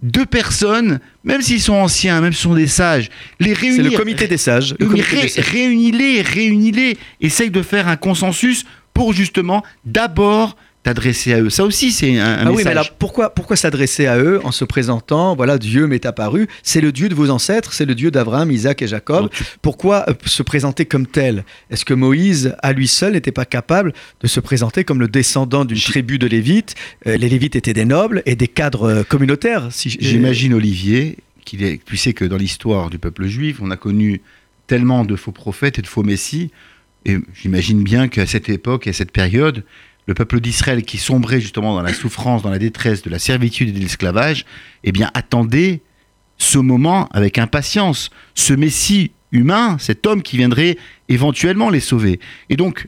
deux 0.03 0.25
personnes, 0.25 1.00
même 1.24 1.41
s'ils 1.41 1.62
sont 1.62 1.74
anciens, 1.74 2.22
même 2.22 2.34
s'ils 2.34 2.44
sont 2.44 2.53
des 2.53 2.67
sages, 2.67 3.10
les 3.39 3.53
réunir. 3.53 3.84
C'est 3.84 3.89
le 3.89 3.98
comité 3.98 4.27
des 4.27 4.38
sages. 4.38 4.75
Réunis-les, 4.79 6.22
réunis-les. 6.22 6.98
Essaye 7.20 7.50
de 7.50 7.62
faire 7.63 7.88
un 7.88 7.96
consensus 7.96 8.65
pour 8.94 9.13
justement 9.13 9.63
d'abord 9.86 10.56
s'adresser 10.88 11.34
à 11.34 11.41
eux. 11.41 11.50
Ça 11.50 11.65
aussi, 11.65 11.91
c'est 11.91 12.17
un, 12.17 12.48
ah 12.48 12.51
Oui, 12.51 12.63
mais 12.63 12.72
alors 12.72 12.91
pourquoi, 12.91 13.29
pourquoi 13.29 13.58
s'adresser 13.58 14.08
à 14.08 14.17
eux 14.17 14.39
en 14.46 14.51
se 14.51 14.63
présentant 14.63 15.36
Voilà, 15.36 15.58
Dieu 15.58 15.86
m'est 15.86 16.06
apparu. 16.06 16.48
C'est 16.63 16.79
le 16.79 16.94
Dieu 16.94 17.10
de 17.10 17.15
vos 17.15 17.29
ancêtres, 17.29 17.74
c'est 17.74 17.86
le 17.86 17.94
Dieu 17.94 18.10
d'Abraham, 18.10 18.50
Isaac 18.51 18.82
et 18.82 18.88
Jacob. 18.88 19.29
Pourquoi 19.62 20.06
euh, 20.10 20.13
se 20.25 20.44
présenter 20.44 20.86
comme 20.86 21.06
tel? 21.06 21.44
Est-ce 21.70 21.84
que 21.84 21.94
Moïse, 21.94 22.56
à 22.63 22.72
lui 22.72 22.88
seul, 22.88 23.13
n'était 23.13 23.34
pas 23.34 23.44
capable 23.44 23.94
de 24.22 24.27
se 24.27 24.39
présenter 24.39 24.86
comme 24.86 25.00
le 25.00 25.10
descendant 25.10 25.65
d'une 25.65 25.77
tribu 25.79 26.20
de 26.20 26.27
Lévites? 26.27 26.75
Euh, 27.06 27.17
Les 27.17 27.27
Lévites 27.27 27.58
étaient 27.58 27.74
des 27.74 27.86
nobles 27.86 28.24
et 28.25 28.38
des 28.38 28.48
cadres 28.48 28.89
euh, 28.89 29.03
communautaires. 29.03 29.67
Si 29.72 29.89
J'imagine, 29.89 30.53
Olivier, 30.53 31.17
qu'il 31.44 31.63
est, 31.63 31.84
tu 31.84 31.98
sais 31.98 32.13
que 32.13 32.24
dans 32.24 32.38
l'histoire 32.38 32.89
du 32.89 32.98
peuple 32.98 33.27
juif, 33.27 33.58
on 33.62 33.72
a 33.72 33.77
connu 33.77 34.22
tellement 34.67 35.03
de 35.03 35.17
faux 35.17 35.34
prophètes 35.34 35.79
et 35.79 35.82
de 35.82 35.88
faux 35.88 36.03
messies. 36.03 36.50
Et 37.06 37.17
j'imagine 37.34 37.84
bien 37.84 38.08
qu'à 38.08 38.25
cette 38.25 38.48
époque, 38.48 38.88
à 38.88 38.94
cette 38.94 39.12
période, 39.12 39.63
le 40.08 40.14
peuple 40.14 40.40
d'Israël 40.40 40.84
qui 40.84 40.98
sombrait 40.98 41.42
justement 41.42 41.76
dans 41.76 41.82
la 41.82 41.94
souffrance, 41.94 42.42
dans 42.42 42.50
la 42.50 42.60
détresse 42.60 43.02
de 43.02 43.10
la 43.10 43.20
servitude 43.20 43.70
et 43.70 43.72
de 43.74 43.80
l'esclavage, 43.80 44.46
eh 44.84 44.92
bien 44.92 45.12
attendait 45.14 45.82
ce 46.38 46.58
moment 46.58 47.08
avec 47.10 47.38
impatience, 47.38 48.10
ce 48.34 48.54
Messie 48.54 49.12
humain, 49.32 49.78
cet 49.80 50.08
homme 50.08 50.22
qui 50.22 50.38
viendrait 50.38 50.78
éventuellement 51.10 51.70
les 51.70 51.82
sauver. 51.82 52.20
Et 52.50 52.56
donc, 52.56 52.88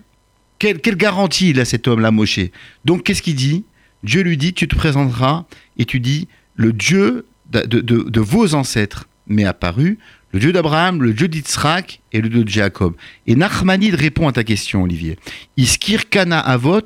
quelle, 0.60 0.80
garantie 0.80 1.50
il 1.50 1.60
a 1.60 1.66
cet 1.66 1.88
homme-là, 1.88 2.12
Moshe? 2.12 2.40
Donc, 2.86 3.04
qu'est-ce 3.04 3.22
qu'il 3.22 3.36
dit? 3.36 3.66
Dieu 4.04 4.22
lui 4.22 4.38
dit, 4.38 4.54
tu 4.54 4.68
te 4.68 4.76
présenteras 4.76 5.46
et 5.78 5.86
tu 5.86 6.00
dis, 6.00 6.28
le 6.56 6.72
Dieu 6.72 7.26
de, 7.52 7.66
de 7.66 8.22
vos 8.22 8.54
ancêtres 8.54 9.10
m'est 9.28 9.46
apparu, 9.46 10.00
le 10.32 10.40
Dieu 10.40 10.52
d'Abraham, 10.52 11.02
le 11.02 11.14
Dieu 11.14 11.28
d'Israël 11.28 11.84
et 12.14 12.22
le 12.22 12.30
Dieu 12.30 12.44
de 12.44 12.50
Jacob. 12.50 12.94
Et 13.28 13.36
Nachmanide 13.36 13.96
répond 13.96 14.28
à 14.28 14.32
ta 14.32 14.44
question, 14.44 14.84
Olivier. 14.84 15.18
Iskir 15.58 16.10
Kana 16.10 16.40
Avot, 16.40 16.82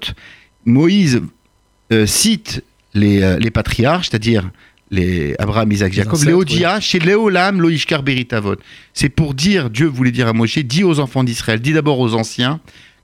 Moïse 0.66 1.22
euh, 1.92 2.06
cite 2.06 2.64
les, 2.94 3.22
euh, 3.22 3.38
les 3.40 3.52
patriarches, 3.52 4.10
c'est-à-dire 4.10 4.50
les 4.92 5.36
Abraham, 5.40 5.72
Isaac, 5.72 5.92
Jacob, 5.92 6.22
Léodia, 6.24 6.80
chez 6.80 7.00
Léolam, 7.00 7.60
Loishkar 7.60 8.04
Beritavot. 8.04 8.56
C'est 8.94 9.10
pour 9.10 9.34
dire, 9.34 9.70
Dieu 9.70 9.88
voulait 9.88 10.12
dire 10.12 10.28
à 10.28 10.34
Moshe, 10.34 10.60
dis 10.60 10.84
aux 10.84 11.00
enfants 11.00 11.24
d'Israël, 11.24 11.60
dis 11.60 11.74
d'abord 11.74 12.00
aux 12.00 12.14
anciens, 12.14 12.60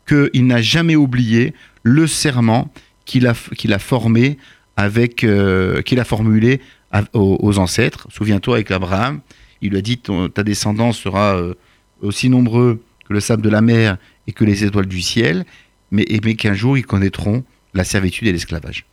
qu'il 0.07 0.45
n'a 0.47 0.61
jamais 0.61 0.95
oublié 0.95 1.53
le 1.83 2.07
serment 2.07 2.71
qu'il 3.05 3.25
a, 3.27 3.33
qu'il 3.57 3.73
a 3.73 3.79
formé 3.79 4.37
avec, 4.77 5.23
euh, 5.23 5.81
qu'il 5.81 5.99
a 5.99 6.03
formulé 6.05 6.61
à- 6.91 7.03
aux, 7.13 7.37
aux 7.41 7.57
ancêtres. 7.57 8.07
Souviens-toi 8.11 8.55
avec 8.57 8.71
Abraham, 8.71 9.21
il 9.61 9.71
lui 9.71 9.77
a 9.77 9.81
dit, 9.81 9.99
ta 10.33 10.43
descendance 10.43 10.97
sera 10.97 11.35
euh, 11.35 11.53
aussi 12.01 12.29
nombreux 12.29 12.81
que 13.07 13.13
le 13.13 13.19
sable 13.19 13.41
de 13.41 13.49
la 13.49 13.61
mer 13.61 13.97
et 14.27 14.31
que 14.31 14.43
les 14.45 14.63
étoiles 14.63 14.85
du 14.85 15.01
ciel, 15.01 15.45
mais, 15.91 16.05
qu'un 16.35 16.53
jour 16.53 16.77
ils 16.77 16.85
connaîtront 16.85 17.43
la 17.73 17.83
servitude 17.83 18.27
et 18.27 18.31
l'esclavage. 18.31 18.85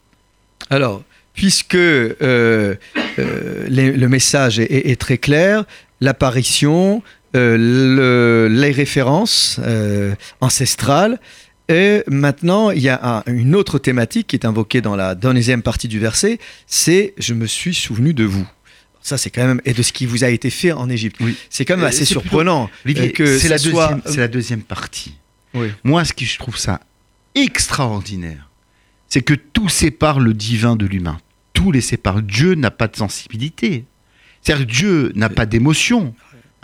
Alors, 0.70 1.02
puisque 1.34 1.74
euh, 1.74 2.14
euh, 2.22 3.66
le 3.68 4.06
message 4.06 4.58
est, 4.58 4.98
très 5.00 5.18
clair, 5.18 5.64
l'apparition, 6.00 7.02
le- 7.34 8.48
les 8.50 8.70
références 8.70 9.60
ancestrales, 10.40 11.20
et 11.68 12.02
maintenant, 12.06 12.70
il 12.70 12.80
y 12.80 12.88
a 12.88 13.00
un- 13.02 13.22
une 13.26 13.54
autre 13.54 13.78
thématique 13.78 14.28
qui 14.28 14.36
est 14.36 14.46
invoquée 14.46 14.80
dans 14.80 14.96
la 14.96 15.14
deuxième 15.14 15.62
partie 15.62 15.88
du 15.88 15.98
verset, 15.98 16.38
c'est 16.66 17.12
«Je 17.18 17.34
me 17.34 17.46
suis 17.46 17.74
souvenu 17.74 18.14
de 18.14 18.24
vous». 18.24 18.48
Ça, 19.06 19.16
c'est 19.18 19.30
quand 19.30 19.46
même, 19.46 19.60
et 19.64 19.72
de 19.72 19.82
ce 19.82 19.92
qui 19.92 20.04
vous 20.04 20.24
a 20.24 20.28
été 20.30 20.50
fait 20.50 20.72
en 20.72 20.90
Égypte. 20.90 21.18
Oui. 21.20 21.36
C'est 21.48 21.64
quand 21.64 21.76
même 21.76 21.86
assez 21.86 22.04
plutôt- 22.04 22.22
surprenant 22.22 22.68
euh, 22.88 23.08
que 23.10 23.38
c'est 23.38 23.48
la, 23.48 23.56
soit- 23.56 23.92
deuxième- 23.94 24.02
c'est 24.04 24.20
la 24.20 24.26
deuxième 24.26 24.62
partie. 24.62 25.14
Oui. 25.54 25.68
Moi, 25.84 26.04
ce 26.04 26.12
qui 26.12 26.24
je 26.26 26.36
trouve 26.40 26.56
ça 26.56 26.80
extraordinaire, 27.36 28.48
c'est 29.08 29.20
que 29.22 29.34
tout 29.34 29.68
sépare 29.68 30.18
le 30.18 30.34
divin 30.34 30.74
de 30.76 30.86
l'humain. 30.86 31.18
Tout 31.52 31.70
les 31.70 31.80
sépare. 31.80 32.20
Dieu 32.20 32.54
n'a 32.54 32.70
pas 32.72 32.88
de 32.88 32.96
sensibilité. 32.96 33.84
C'est-à-dire 34.42 34.66
que 34.66 34.72
Dieu 34.72 35.12
n'a 35.14 35.28
pas 35.28 35.46
d'émotion. 35.46 36.14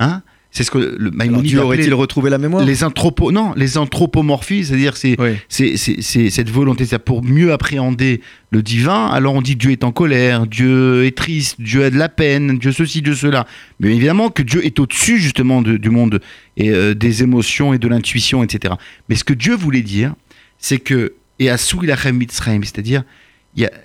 Hein 0.00 0.22
c'est 0.54 0.64
ce 0.64 0.70
que 0.70 0.78
le 0.78 1.08
appelait 1.08 1.56
aurait-il 1.58 1.94
retrouvé 1.94 2.28
la 2.30 2.36
mémoire 2.38 2.62
les 2.64 2.84
anthropo 2.84 3.32
non 3.32 3.52
les 3.56 3.78
anthropomorphies, 3.78 4.66
c'est-à-dire 4.66 4.96
c'est 4.96 5.16
Oui. 5.18 5.32
cette 5.48 6.50
volonté, 6.50 6.84
c'est 6.84 6.98
pour 6.98 7.24
mieux 7.24 7.52
appréhender 7.52 8.20
le 8.50 8.62
divin. 8.62 9.06
Alors 9.06 9.34
on 9.34 9.40
dit 9.42 9.56
Dieu 9.56 9.70
est 9.70 9.82
en 9.82 9.92
colère, 9.92 10.46
Dieu 10.46 11.04
est 11.06 11.16
triste, 11.16 11.60
Dieu 11.60 11.84
a 11.84 11.90
de 11.90 11.96
la 11.96 12.08
peine, 12.10 12.58
Dieu 12.58 12.70
ceci, 12.70 13.00
Dieu 13.02 13.14
cela. 13.14 13.46
Mais 13.80 13.94
évidemment 13.96 14.28
que 14.28 14.42
Dieu 14.42 14.64
est 14.64 14.78
au-dessus 14.78 15.18
justement 15.18 15.62
de- 15.62 15.78
du 15.78 15.88
monde 15.90 16.20
et 16.58 16.70
euh, 16.70 16.94
des 16.94 17.22
émotions 17.22 17.72
et 17.72 17.78
de 17.78 17.88
l'intuition, 17.88 18.42
etc. 18.42 18.74
Mais 19.08 19.14
ce 19.16 19.24
que 19.24 19.32
Dieu 19.34 19.54
voulait 19.56 19.82
dire, 19.82 20.14
c'est 20.58 20.78
que 20.78 21.14
et 21.38 21.48
à 21.50 21.56
Souilachem 21.56 22.16
Mitzrayim, 22.18 22.62
c'est-à-dire 22.62 23.02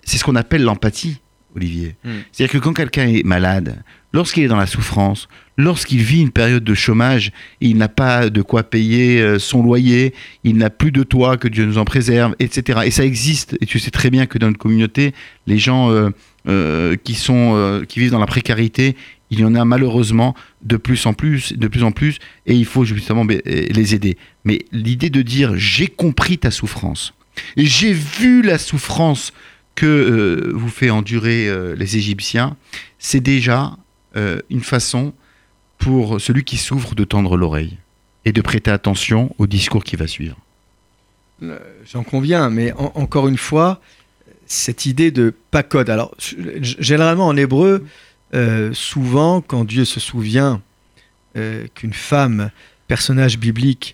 c'est 0.04 0.18
ce 0.18 0.24
qu'on 0.24 0.36
appelle 0.36 0.64
l'empathie, 0.64 1.22
Olivier. 1.58 1.96
Mm. 2.04 2.10
C'est-à-dire 2.32 2.60
que 2.60 2.64
quand 2.64 2.74
quelqu'un 2.74 3.08
est 3.08 3.26
malade, 3.26 3.84
lorsqu'il 4.14 4.44
est 4.44 4.48
dans 4.48 4.58
la 4.58 4.68
souffrance, 4.68 5.28
lorsqu'il 5.58 6.02
vit 6.02 6.22
une 6.22 6.32
période 6.32 6.64
de 6.64 6.74
chômage, 6.74 7.32
il 7.62 7.78
n'a 7.78 7.90
pas 7.90 8.30
de 8.30 8.42
quoi 8.42 8.64
payer 8.64 9.22
euh, 9.22 9.40
son 9.40 9.64
loyer, 9.64 10.14
il 10.44 10.58
n'a 10.58 10.70
plus 10.70 10.92
de 10.92 11.04
toit, 11.04 11.38
que 11.38 11.48
Dieu 11.48 11.66
nous 11.66 11.78
en 11.78 11.86
préserve, 11.86 12.36
etc. 12.40 12.82
Et 12.86 12.92
ça 12.92 13.04
existe, 13.04 13.58
et 13.62 13.66
tu 13.66 13.80
sais 13.80 13.92
très 13.92 14.10
bien 14.10 14.26
que 14.26 14.38
dans 14.38 14.48
notre 14.48 14.60
communauté, 14.60 15.14
les 15.46 15.58
gens 15.58 15.92
euh, 15.92 16.10
euh, 16.48 16.96
qui, 17.04 17.16
sont, 17.16 17.54
euh, 17.56 17.84
qui 17.84 18.00
vivent 18.00 18.12
dans 18.12 18.20
la 18.20 18.26
précarité, 18.26 18.96
il 19.30 19.42
y 19.42 19.44
en 19.44 19.54
a 19.54 19.66
malheureusement 19.66 20.34
de 20.62 20.78
plus 20.78 21.06
en 21.06 21.14
plus, 21.14 21.52
de 21.52 21.68
plus 21.68 21.84
en 21.84 21.92
plus, 21.92 22.20
et 22.46 22.54
il 22.54 22.64
faut 22.64 22.86
justement 22.86 23.26
ben, 23.26 23.42
les 23.46 23.96
aider. 23.96 24.18
Mais 24.46 24.60
l'idée 24.72 25.10
de 25.10 25.22
dire 25.22 25.58
j'ai 25.58 25.88
compris 25.88 26.38
ta 26.38 26.50
souffrance, 26.50 27.14
et 27.58 27.66
j'ai 27.66 27.92
vu 27.92 28.42
la 28.42 28.58
souffrance 28.58 29.34
que 29.78 29.86
euh, 29.86 30.52
vous 30.56 30.70
fait 30.70 30.90
endurer 30.90 31.48
euh, 31.48 31.76
les 31.76 31.98
Égyptiens, 31.98 32.58
c'est 32.98 33.20
déjà 33.20 33.78
euh, 34.16 34.40
une 34.50 34.62
façon 34.64 35.14
pour 35.78 36.20
celui 36.20 36.44
qui 36.44 36.58
souffre 36.58 36.96
de 36.96 37.04
tendre 37.04 37.38
l'oreille 37.38 37.78
et 38.26 38.32
de 38.32 38.42
prêter 38.42 38.72
attention 38.72 39.34
au 39.38 39.46
discours 39.46 39.84
qui 39.84 39.96
va 39.96 40.08
suivre. 40.08 40.36
J'en 41.92 42.04
conviens, 42.04 42.50
mais 42.50 42.72
en- 42.74 42.92
encore 42.96 43.28
une 43.28 43.38
fois, 43.38 43.80
cette 44.48 44.88
idée 44.88 45.12
de 45.12 45.32
pacode. 45.52 45.92
Alors, 45.92 46.16
généralement 46.80 47.28
en 47.28 47.38
hébreu, 47.38 47.86
souvent, 48.74 49.42
quand 49.42 49.64
Dieu 49.64 49.86
se 49.86 50.00
souvient 50.00 50.62
qu'une 51.76 51.94
femme, 51.94 52.50
personnage 52.88 53.38
biblique, 53.38 53.94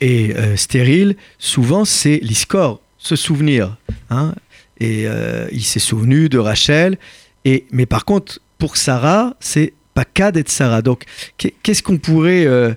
est 0.00 0.56
stérile, 0.56 1.16
souvent 1.38 1.84
c'est 1.84 2.20
l'iscor, 2.22 2.80
se 2.98 3.16
souvenir. 3.16 3.76
hein. 4.10 4.34
Et 4.78 5.06
euh, 5.06 5.46
il 5.52 5.64
s'est 5.64 5.78
souvenu 5.80 6.28
de 6.28 6.38
Rachel. 6.38 6.98
Et, 7.44 7.66
mais 7.70 7.86
par 7.86 8.04
contre, 8.04 8.40
pour 8.58 8.76
Sarah, 8.76 9.36
c'est 9.40 9.72
pacad 9.94 10.36
et 10.36 10.44
Sarah. 10.46 10.82
Donc, 10.82 11.04
qu'est- 11.36 11.54
qu'est-ce 11.62 11.82
qu'on 11.82 11.98
pourrait 11.98 12.46
euh, 12.46 12.72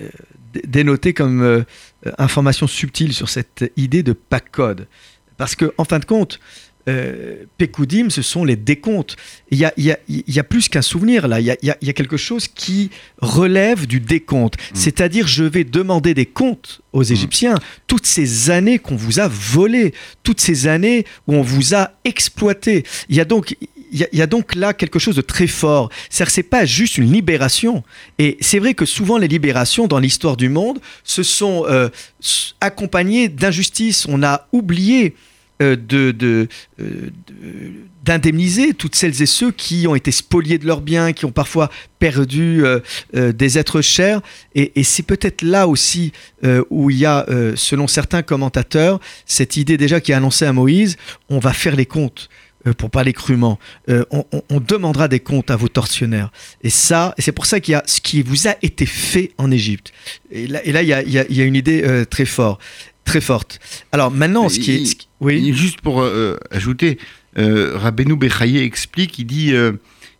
euh, 0.00 0.08
dé- 0.52 0.62
dénoter 0.66 1.14
comme 1.14 1.64
information 2.18 2.66
subtile 2.66 3.12
sur 3.12 3.28
cette 3.28 3.70
idée 3.76 4.02
de 4.02 4.12
pacode. 4.12 4.86
Parce 5.36 5.54
que, 5.54 5.72
en 5.76 5.84
fin 5.84 5.98
de 5.98 6.04
compte, 6.04 6.40
euh, 6.88 7.44
Pécoudim, 7.58 8.10
ce 8.10 8.22
sont 8.22 8.44
les 8.44 8.56
décomptes. 8.56 9.16
Il 9.50 9.58
y 9.58 9.64
a, 9.64 9.72
il 9.76 9.84
y 9.84 9.90
a- 9.92 9.98
il 10.08 10.22
y 10.34 10.38
a 10.38 10.44
plus 10.44 10.68
qu'un 10.68 10.82
souvenir 10.82 11.26
là, 11.28 11.40
il 11.40 11.46
y 11.46 11.50
a, 11.50 11.56
il 11.62 11.88
y 11.88 11.94
quelque 11.94 12.16
chose 12.16 12.46
qui 12.48 12.90
relève 13.18 13.86
du 13.86 14.00
décompte. 14.00 14.54
C'est-à-dire, 14.74 15.26
je 15.26 15.44
vais 15.44 15.64
demander 15.64 16.14
des 16.14 16.26
comptes 16.26 16.80
aux 16.92 17.02
Égyptiens. 17.02 17.56
Toutes 17.86 18.06
ces 18.06 18.50
années 18.50 18.78
qu'on 18.78 18.96
vous 18.96 19.18
a 19.18 19.28
volées, 19.28 19.94
toutes 20.22 20.40
ces 20.40 20.66
années 20.66 21.04
où 21.26 21.34
on 21.34 21.42
vous 21.42 21.74
a 21.74 21.92
exploité. 22.04 22.84
Il 23.08 23.16
y 23.16 23.20
a 23.20 23.24
donc. 23.24 23.56
Il 23.92 24.00
y, 24.00 24.02
a, 24.04 24.08
il 24.12 24.18
y 24.18 24.22
a 24.22 24.26
donc 24.26 24.56
là 24.56 24.74
quelque 24.74 24.98
chose 24.98 25.14
de 25.14 25.22
très 25.22 25.46
fort. 25.46 25.90
C'est-à-dire 26.10 26.34
c'est 26.34 26.42
pas 26.42 26.64
juste 26.64 26.98
une 26.98 27.10
libération. 27.12 27.84
Et 28.18 28.36
c'est 28.40 28.58
vrai 28.58 28.74
que 28.74 28.84
souvent 28.84 29.16
les 29.16 29.28
libérations 29.28 29.86
dans 29.86 30.00
l'histoire 30.00 30.36
du 30.36 30.48
monde 30.48 30.80
se 31.04 31.22
sont 31.22 31.64
euh, 31.68 31.88
accompagnées 32.60 33.28
d'injustices. 33.28 34.06
On 34.08 34.22
a 34.24 34.48
oublié 34.52 35.14
de, 35.60 36.14
euh, 36.22 36.46
de- 36.78 37.10
d'indemniser 38.04 38.72
toutes 38.74 38.94
celles 38.94 39.20
et 39.20 39.26
ceux 39.26 39.50
qui 39.50 39.86
ont 39.88 39.94
été 39.94 40.12
spoliés 40.12 40.58
de 40.58 40.66
leurs 40.66 40.80
biens, 40.80 41.12
qui 41.12 41.24
ont 41.24 41.32
parfois 41.32 41.70
perdu 41.98 42.64
euh, 42.64 42.78
euh, 43.16 43.32
des 43.32 43.58
êtres 43.58 43.80
chers. 43.82 44.20
Et, 44.54 44.84
c'est 44.84 45.02
peut-être 45.02 45.42
là 45.42 45.66
aussi 45.66 46.12
euh, 46.44 46.62
où 46.70 46.90
il 46.90 46.98
y 46.98 47.04
a, 47.06 47.26
euh, 47.28 47.54
selon 47.56 47.88
certains 47.88 48.22
commentateurs, 48.22 49.00
cette 49.24 49.56
idée 49.56 49.76
déjà 49.76 50.00
qui 50.00 50.12
est 50.12 50.14
annoncée 50.14 50.44
à 50.44 50.52
Moïse, 50.52 50.96
on 51.28 51.38
va 51.40 51.52
faire 51.52 51.74
les 51.74 51.86
comptes. 51.86 52.28
euh, 52.66 52.72
Pour 52.74 52.90
parler 52.90 53.12
crûment, 53.12 53.58
Euh, 53.88 54.04
on, 54.10 54.60
demandera 54.60 55.08
des 55.08 55.20
comptes 55.20 55.50
à 55.50 55.56
vos 55.56 55.68
tortionnaires. 55.68 56.30
Et 56.62 56.70
ça, 56.70 57.14
c'est 57.18 57.32
pour 57.32 57.46
ça 57.46 57.60
qu'il 57.60 57.72
y 57.72 57.74
a 57.76 57.82
ce 57.86 58.00
qui 58.00 58.22
vous 58.22 58.46
a 58.48 58.54
été 58.62 58.86
fait 58.86 59.32
en 59.38 59.50
Égypte. 59.50 59.92
Et 60.30 60.46
là, 60.46 60.82
il 60.82 60.88
y 60.88 61.40
a, 61.40 61.44
une 61.44 61.54
idée 61.56 61.82
euh, 61.84 62.04
très 62.04 62.24
forte, 62.24 62.60
très 63.06 63.22
forte. 63.22 63.58
Alors 63.92 64.10
maintenant, 64.10 64.48
ce 64.50 64.58
qui 64.60 64.72
est, 64.72 64.98
oui, 65.20 65.54
juste 65.54 65.80
pour 65.80 66.02
euh, 66.02 66.36
ajouter, 66.50 66.98
euh, 67.38 67.76
Rabbeinu 67.78 68.16
Bechaye 68.16 68.58
explique, 68.58 69.18
il 69.18 69.24
dit, 69.24 69.54
euh, 69.54 69.72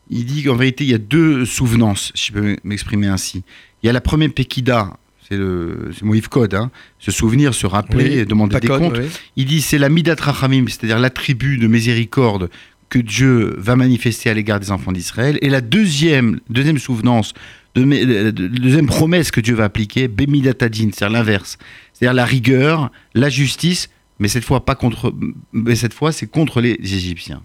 il 0.09 0.25
dit 0.25 0.43
qu'en 0.45 0.57
vérité, 0.57 0.85
il 0.85 0.91
y 0.91 0.95
a 0.95 0.99
deux 0.99 1.45
souvenances, 1.45 2.13
si 2.15 2.29
je 2.29 2.33
peux 2.33 2.57
m'exprimer 2.65 3.09
ainsi. 3.09 3.43
Il 3.83 3.87
y 3.87 3.91
a 3.91 3.93
la 3.93 4.01
première 4.01 4.33
Pekida, 4.33 4.97
c'est 5.29 5.37
le 5.37 5.91
Moïse 6.03 6.29
Code, 6.29 6.55
hein, 6.55 6.71
se 6.99 7.11
souvenir, 7.11 7.53
se 7.55 7.67
rappeler, 7.67 8.21
oui, 8.21 8.27
demander 8.27 8.61
des 8.61 8.69
Pacode, 8.69 8.81
comptes. 8.93 8.99
oui. 8.99 9.09
Il 9.37 9.45
dit 9.47 9.61
c'est 9.61 9.79
la 9.79 9.89
Midat 9.89 10.15
Rachamim, 10.19 10.67
c'est-à-dire 10.69 10.99
l'attribut 10.99 11.59
de 11.59 11.67
miséricorde 11.67 12.49
que 12.89 13.01
Dieu 13.01 13.55
va 13.59 13.75
manifester 13.75 14.31
à 14.31 14.35
l'égard 14.35 14.61
des 14.61 14.71
enfants 14.71 14.93
d'Israël. 14.93 15.39
Et 15.43 15.49
la 15.51 15.61
deuxième, 15.61 16.39
deuxième 16.49 16.79
souvenance, 16.79 17.35
de, 17.75 17.83
de- 17.83 18.31
de- 18.31 18.47
deuxième 18.47 18.87
promesse 18.87 19.33
que 19.33 19.41
Dieu 19.41 19.55
va 19.57 19.65
appliquer, 19.65 20.07
Bemidatadin, 20.07 20.91
c'est-à-dire 20.95 21.11
l'inverse. 21.19 21.59
C'est-à-dire 21.97 22.15
la 22.15 22.25
rigueur, 22.25 22.91
la 23.15 23.29
justice, 23.29 23.89
mais 24.19 24.29
cette 24.29 24.45
fois 24.45 24.65
pas 24.65 24.75
contre, 24.75 25.15
mais 25.53 25.77
cette 25.77 25.95
fois 25.95 26.13
c'est 26.13 26.27
contre 26.27 26.61
les 26.61 26.77
Égyptiens. 26.81 27.43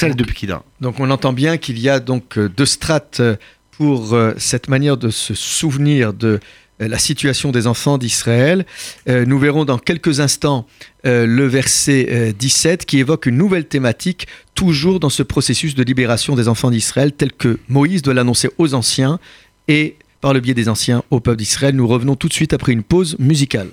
Donc, 0.00 0.16
de 0.16 0.24
Pekida. 0.24 0.62
Donc 0.80 1.00
on 1.00 1.10
entend 1.10 1.32
bien 1.32 1.58
qu'il 1.58 1.78
y 1.78 1.88
a 1.88 2.00
donc 2.00 2.38
euh, 2.38 2.48
deux 2.48 2.66
strates 2.66 3.20
euh, 3.20 3.36
pour 3.72 4.14
euh, 4.14 4.32
cette 4.38 4.68
manière 4.68 4.96
de 4.96 5.10
se 5.10 5.34
souvenir 5.34 6.14
de 6.14 6.40
la 6.88 6.98
situation 6.98 7.52
des 7.52 7.66
enfants 7.66 7.98
d'Israël. 7.98 8.66
Euh, 9.08 9.24
nous 9.26 9.38
verrons 9.38 9.64
dans 9.64 9.78
quelques 9.78 10.20
instants 10.20 10.66
euh, 11.06 11.26
le 11.26 11.46
verset 11.46 12.08
euh, 12.10 12.32
17 12.32 12.86
qui 12.86 12.98
évoque 12.98 13.26
une 13.26 13.36
nouvelle 13.36 13.66
thématique, 13.66 14.26
toujours 14.54 15.00
dans 15.00 15.10
ce 15.10 15.22
processus 15.22 15.74
de 15.74 15.82
libération 15.82 16.34
des 16.34 16.48
enfants 16.48 16.70
d'Israël, 16.70 17.12
tel 17.12 17.32
que 17.32 17.58
Moïse 17.68 18.02
doit 18.02 18.14
l'annoncer 18.14 18.50
aux 18.58 18.74
anciens 18.74 19.18
et 19.68 19.96
par 20.21 20.33
le 20.33 20.39
biais 20.39 20.53
des 20.53 20.69
anciens 20.69 21.03
au 21.11 21.19
peuple 21.19 21.37
d'Israël. 21.37 21.75
Nous 21.75 21.87
revenons 21.87 22.15
tout 22.15 22.27
de 22.27 22.33
suite 22.33 22.53
après 22.53 22.73
une 22.73 22.83
pause 22.83 23.15
musicale. 23.19 23.69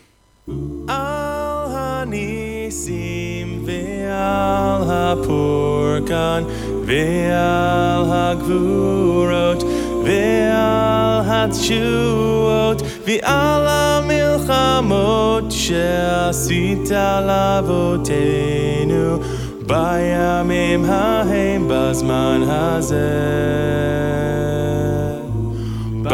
על 0.89 1.71
הניסים 1.71 3.65
ועל 3.67 4.83
הפורקן 4.89 6.43
ועל 6.87 8.05
הגבורות 8.09 9.65
ועל 10.05 11.21
התשועות 11.27 12.83
ועל 13.07 13.67
המלחמות 13.69 15.45
שעשית 15.51 16.91
לאבותינו 17.27 19.19
בימים 19.67 20.85
ההם 20.85 21.65
בזמן 21.69 22.41
הזה. 22.47 24.28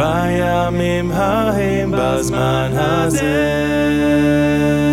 בימים 0.06 1.12
ההם 1.12 1.92
בזמן 1.96 2.70
הזה. 2.74 4.85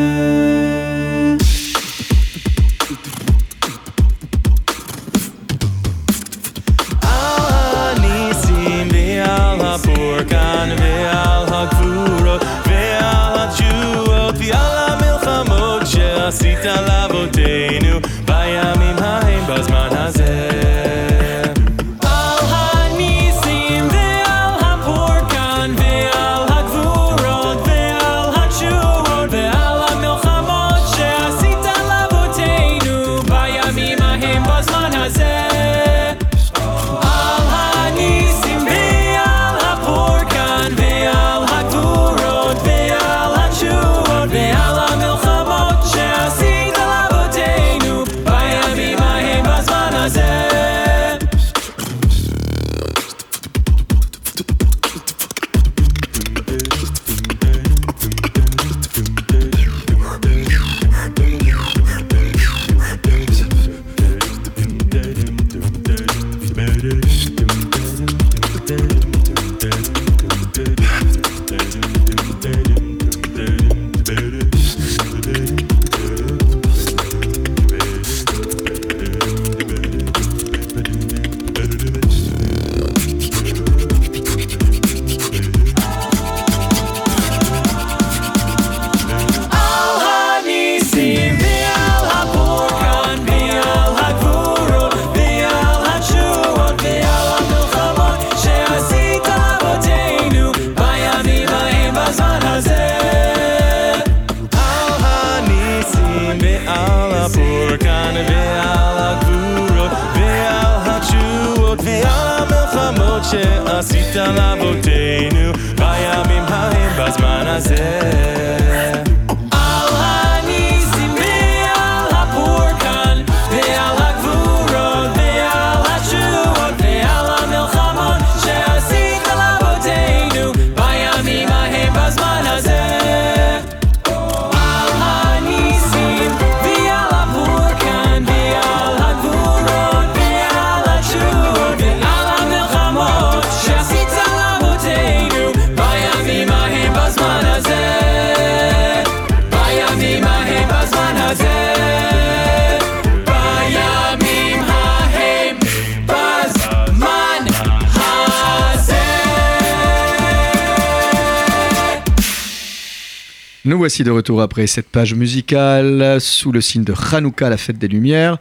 Nous 163.74 163.80
voici 163.80 164.04
de 164.04 164.12
retour 164.12 164.40
après 164.40 164.68
cette 164.68 164.88
page 164.88 165.16
musicale 165.16 166.22
sous 166.22 166.52
le 166.52 166.62
signe 166.62 166.84
de 166.84 166.94
Hanouka, 166.94 167.50
la 167.50 167.58
fête 167.58 167.80
des 167.80 167.88
Lumières, 167.88 168.38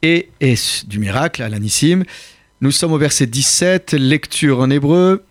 et, 0.00 0.28
et 0.40 0.54
du 0.86 1.00
miracle 1.00 1.42
à 1.42 1.48
l'Anissim. 1.48 2.04
Nous 2.60 2.70
sommes 2.70 2.92
au 2.92 2.96
verset 2.96 3.26
17, 3.26 3.94
lecture 3.94 4.60
en 4.60 4.70
hébreu. 4.70 5.24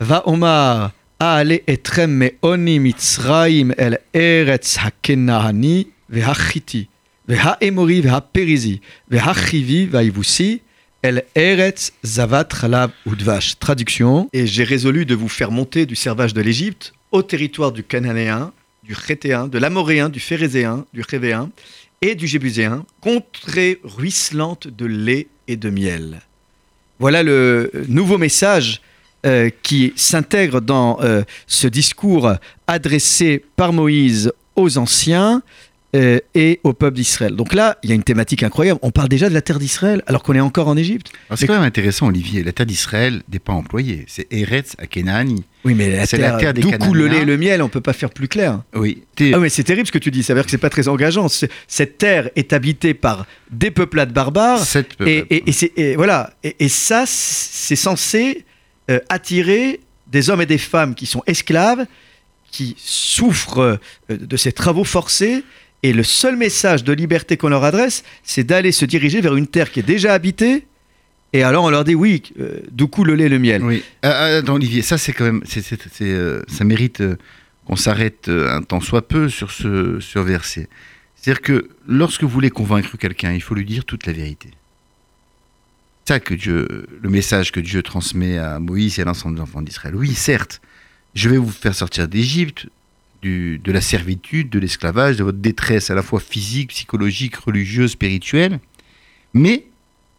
Va 0.00 0.26
Omar, 0.26 0.92
Aale 1.20 1.60
etrem 1.66 2.10
me 2.10 2.30
oni 2.40 2.78
mitzraim 2.80 3.74
el 3.76 3.98
eretz 4.14 4.78
hakenahani 4.78 5.88
vehachiti, 6.08 6.88
vehaemori 7.28 8.00
vehaperizi, 8.00 8.80
vehachivi 9.10 9.84
vaivusi, 9.84 10.62
el 11.02 11.22
eretz 11.34 11.92
zavat 12.02 12.48
chalav 12.48 12.92
udvash. 13.04 13.58
Traduction. 13.58 14.30
Et 14.32 14.46
j'ai 14.46 14.64
résolu 14.64 15.04
de 15.04 15.14
vous 15.14 15.28
faire 15.28 15.50
monter 15.50 15.84
du 15.84 15.96
servage 15.96 16.32
de 16.32 16.40
l'Égypte 16.40 16.94
au 17.12 17.22
territoire 17.22 17.72
du 17.72 17.84
Cananéen, 17.84 18.52
du 18.86 18.94
Chétéen, 18.94 19.48
de 19.48 19.58
l'Amoréen, 19.58 20.08
du 20.08 20.20
Phérézéen, 20.20 20.86
du 20.94 21.02
Révéen 21.02 21.50
et 22.02 22.14
du 22.14 22.26
Jébuséen, 22.26 22.84
contrée 23.00 23.80
ruisselante 23.82 24.68
de 24.68 24.86
lait 24.86 25.26
et 25.48 25.56
de 25.56 25.70
miel. 25.70 26.20
Voilà 27.00 27.22
le 27.22 27.70
nouveau 27.88 28.16
message 28.16 28.80
euh, 29.26 29.50
qui 29.62 29.92
s'intègre 29.96 30.60
dans 30.60 30.98
euh, 31.00 31.22
ce 31.48 31.66
discours 31.66 32.32
adressé 32.68 33.44
par 33.56 33.72
Moïse 33.72 34.32
aux 34.54 34.78
anciens 34.78 35.42
euh, 35.94 36.18
et 36.34 36.60
au 36.64 36.72
peuple 36.72 36.96
d'Israël. 36.96 37.34
Donc 37.36 37.54
là, 37.54 37.78
il 37.82 37.88
y 37.88 37.92
a 37.92 37.94
une 37.94 38.02
thématique 38.02 38.42
incroyable. 38.42 38.78
On 38.82 38.90
parle 38.90 39.08
déjà 39.08 39.28
de 39.28 39.34
la 39.34 39.40
terre 39.40 39.58
d'Israël 39.58 40.02
alors 40.06 40.22
qu'on 40.22 40.34
est 40.34 40.40
encore 40.40 40.68
en 40.68 40.76
Égypte. 40.76 41.12
Alors, 41.28 41.38
C'est 41.38 41.46
quand 41.46 41.54
même 41.54 41.62
intéressant, 41.62 42.08
Olivier. 42.08 42.42
La 42.42 42.52
terre 42.52 42.66
d'Israël 42.66 43.22
n'est 43.32 43.38
pas 43.38 43.52
employée. 43.52 44.04
C'est 44.08 44.26
Eretz 44.32 44.74
à 44.78 44.86
Kenani. 44.86 45.44
Oui, 45.64 45.74
mais 45.74 45.90
la 45.90 46.06
terre, 46.06 46.36
terre 46.36 46.54
des 46.54 46.60
d'où 46.60 46.70
coule 46.72 46.98
le 46.98 47.06
lait 47.08 47.22
et 47.22 47.24
le 47.24 47.36
miel, 47.36 47.62
on 47.62 47.68
peut 47.68 47.80
pas 47.80 47.92
faire 47.92 48.10
plus 48.10 48.28
clair. 48.28 48.62
Oui. 48.74 49.04
Ah 49.32 49.38
mais 49.38 49.48
c'est 49.48 49.64
terrible 49.64 49.86
ce 49.86 49.92
que 49.92 49.98
tu 49.98 50.10
dis, 50.10 50.22
ça 50.22 50.34
veut 50.34 50.40
dire 50.40 50.44
que 50.44 50.50
c'est 50.50 50.58
pas 50.58 50.70
très 50.70 50.88
engageant. 50.88 51.28
Cette 51.28 51.98
terre 51.98 52.30
est 52.36 52.52
habitée 52.52 52.92
par 52.94 53.26
des 53.50 53.70
peuplades 53.70 54.12
barbares 54.12 54.64
Sept 54.64 54.94
peuples. 54.96 55.10
et, 55.10 55.44
et- 55.48 55.90
et 55.92 55.96
voilà. 55.96 56.34
Et, 56.44 56.56
et 56.60 56.68
ça, 56.68 57.04
c'est 57.06 57.74
censé 57.76 58.44
euh, 58.90 59.00
attirer 59.08 59.80
des 60.08 60.30
hommes 60.30 60.42
et 60.42 60.46
des 60.46 60.58
femmes 60.58 60.94
qui 60.94 61.06
sont 61.06 61.22
esclaves, 61.26 61.86
qui 62.52 62.76
souffrent 62.78 63.58
euh, 64.10 64.16
de 64.16 64.36
ces 64.36 64.52
travaux 64.52 64.84
forcés. 64.84 65.42
Et 65.86 65.92
le 65.92 66.02
seul 66.02 66.34
message 66.36 66.82
de 66.82 66.92
liberté 66.92 67.36
qu'on 67.36 67.48
leur 67.48 67.62
adresse, 67.62 68.02
c'est 68.24 68.42
d'aller 68.42 68.72
se 68.72 68.84
diriger 68.84 69.20
vers 69.20 69.36
une 69.36 69.46
terre 69.46 69.70
qui 69.70 69.78
est 69.78 69.84
déjà 69.94 70.14
habitée. 70.14 70.66
Et 71.32 71.44
alors 71.44 71.62
on 71.62 71.70
leur 71.70 71.84
dit 71.84 71.94
oui, 71.94 72.24
euh, 72.40 72.58
d'où 72.72 72.88
coule 72.88 73.06
le 73.08 73.14
lait 73.14 73.28
le 73.28 73.38
miel. 73.38 73.62
Oui. 73.62 73.84
Ah, 74.02 74.38
attends, 74.38 74.54
Olivier, 74.54 74.82
ça 74.82 74.98
c'est 74.98 75.12
quand 75.12 75.24
même, 75.24 75.42
c'est, 75.46 75.62
c'est- 75.62 75.78
euh, 76.02 76.42
ça 76.48 76.64
mérite 76.64 77.00
euh, 77.02 77.16
qu'on 77.66 77.76
s'arrête 77.76 78.28
euh, 78.28 78.50
un 78.50 78.62
temps 78.62 78.80
soit 78.80 79.06
peu 79.06 79.28
sur 79.28 79.52
ce 79.52 80.18
verset. 80.18 80.68
C'est-à-dire 81.14 81.40
que 81.42 81.68
lorsque 81.86 82.22
vous 82.24 82.28
voulez 82.30 82.50
convaincre 82.50 82.96
quelqu'un, 82.96 83.32
il 83.32 83.40
faut 83.42 83.54
lui 83.54 83.64
dire 83.64 83.84
toute 83.84 84.06
la 84.06 84.12
vérité. 84.12 84.48
C'est 86.04 86.14
ça 86.14 86.20
que 86.20 86.34
Dieu, 86.34 86.86
le 87.00 87.08
message 87.08 87.52
que 87.52 87.60
Dieu 87.60 87.82
transmet 87.82 88.38
à 88.38 88.58
Moïse 88.58 88.98
et 88.98 89.02
à 89.02 89.04
l'ensemble 89.04 89.36
des 89.36 89.42
enfants 89.42 89.62
d'Israël. 89.62 89.94
Oui, 89.94 90.14
certes, 90.14 90.60
je 91.14 91.28
vais 91.28 91.38
vous 91.38 91.50
faire 91.50 91.74
sortir 91.74 92.08
d'Égypte, 92.08 92.66
de 93.22 93.72
la 93.72 93.80
servitude, 93.80 94.50
de 94.50 94.58
l'esclavage, 94.58 95.16
de 95.16 95.24
votre 95.24 95.38
détresse 95.38 95.90
à 95.90 95.94
la 95.94 96.02
fois 96.02 96.20
physique, 96.20 96.70
psychologique, 96.70 97.36
religieuse, 97.36 97.92
spirituelle, 97.92 98.60
mais 99.32 99.66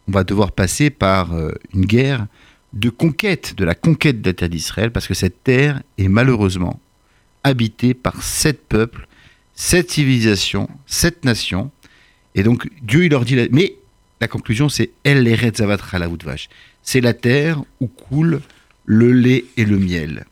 on 0.08 0.12
va 0.12 0.24
devoir 0.24 0.52
passer 0.52 0.90
par 0.90 1.34
euh, 1.34 1.52
une 1.74 1.84
guerre 1.84 2.26
de 2.72 2.90
conquête, 2.90 3.54
de 3.56 3.64
la 3.64 3.74
conquête 3.74 4.20
de 4.20 4.30
la 4.30 4.34
terre 4.34 4.48
d'Israël, 4.48 4.90
parce 4.90 5.06
que 5.06 5.14
cette 5.14 5.42
terre 5.42 5.82
est 5.98 6.08
malheureusement 6.08 6.80
habité 7.44 7.94
par 7.94 8.22
sept 8.22 8.60
peuples, 8.68 9.06
sept 9.54 9.90
civilisations, 9.90 10.68
sept 10.86 11.24
nations. 11.24 11.70
Et 12.34 12.42
donc 12.42 12.68
Dieu 12.82 13.04
il 13.04 13.10
leur 13.10 13.24
dit, 13.24 13.36
mais 13.50 13.76
la 14.20 14.28
conclusion 14.28 14.68
c'est 14.68 14.90
El 15.04 15.26
Eret 15.26 15.52
Zavatra 15.56 15.98
la 15.98 16.08
vache. 16.08 16.48
C'est 16.82 17.00
la 17.00 17.14
terre 17.14 17.62
où 17.80 17.86
coule 17.86 18.40
le 18.84 19.12
lait 19.12 19.44
et 19.56 19.64
le 19.64 19.78
miel. 19.78 20.24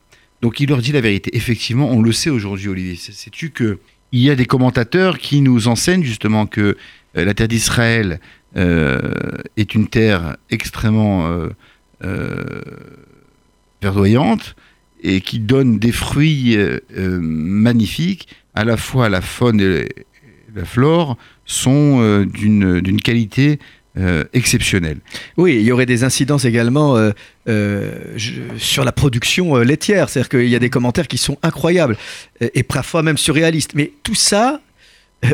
Donc 0.46 0.61
il 0.61 0.68
leur 0.68 0.78
dit 0.80 0.92
la 0.92 1.00
vérité. 1.00 1.37
Effectivement, 1.37 1.90
on 1.90 2.00
le 2.02 2.12
sait 2.12 2.30
aujourd'hui, 2.30 2.68
Olivier. 2.68 2.94
Sais- 2.94 3.11
Sais-tu 3.11 3.50
que 3.50 3.80
il 4.12 4.20
y 4.20 4.30
a 4.30 4.37
des 4.37 4.46
commentateurs 4.46 5.18
qui 5.18 5.40
nous 5.40 5.66
enseignent 5.66 6.04
justement 6.04 6.46
que 6.46 6.76
euh, 7.16 7.24
la 7.24 7.35
terre 7.35 7.48
d'Israël 7.48 8.20
euh, 8.56 9.00
est 9.56 9.74
une 9.74 9.88
terre 9.88 10.37
extrêmement 10.50 11.26
euh, 12.04 12.61
verdoyante 13.82 14.54
et 15.02 15.20
qui 15.20 15.40
donne 15.40 15.80
des 15.80 15.90
fruits 15.90 16.56
magnifiques. 16.96 18.28
À 18.54 18.64
la 18.64 18.76
fois 18.76 19.09
la 19.09 19.22
faune 19.22 19.61
et 19.61 19.88
la 20.54 20.64
flore 20.64 21.18
sont 21.44 22.22
d'une 22.24 23.00
qualité 23.02 23.59
euh, 23.98 24.24
exceptionnelle. 24.32 24.98
Oui, 25.37 25.56
il 25.56 25.62
y 25.62 25.72
aurait 25.72 25.87
des 25.87 26.04
incidences 26.04 26.44
également 26.44 26.96
euh, 26.96 27.11
euh, 27.48 27.92
je- 28.16 28.32
sur 28.59 28.85
la 28.85 28.92
production 28.92 29.56
laitière. 29.56 30.09
C'est-à-dire 30.09 30.28
qu'il 30.28 30.48
y 30.48 30.54
a 30.56 30.59
des 30.59 30.70
commentaires 30.70 31.09
qui 31.09 31.18
sont 31.18 31.38
incroyables 31.42 31.96
et 32.40 32.62
parfois 32.62 33.02
même 33.02 33.16
surréalistes. 33.18 33.72
Mais 33.74 33.92
tout 34.02 34.14
ça, 34.14 34.61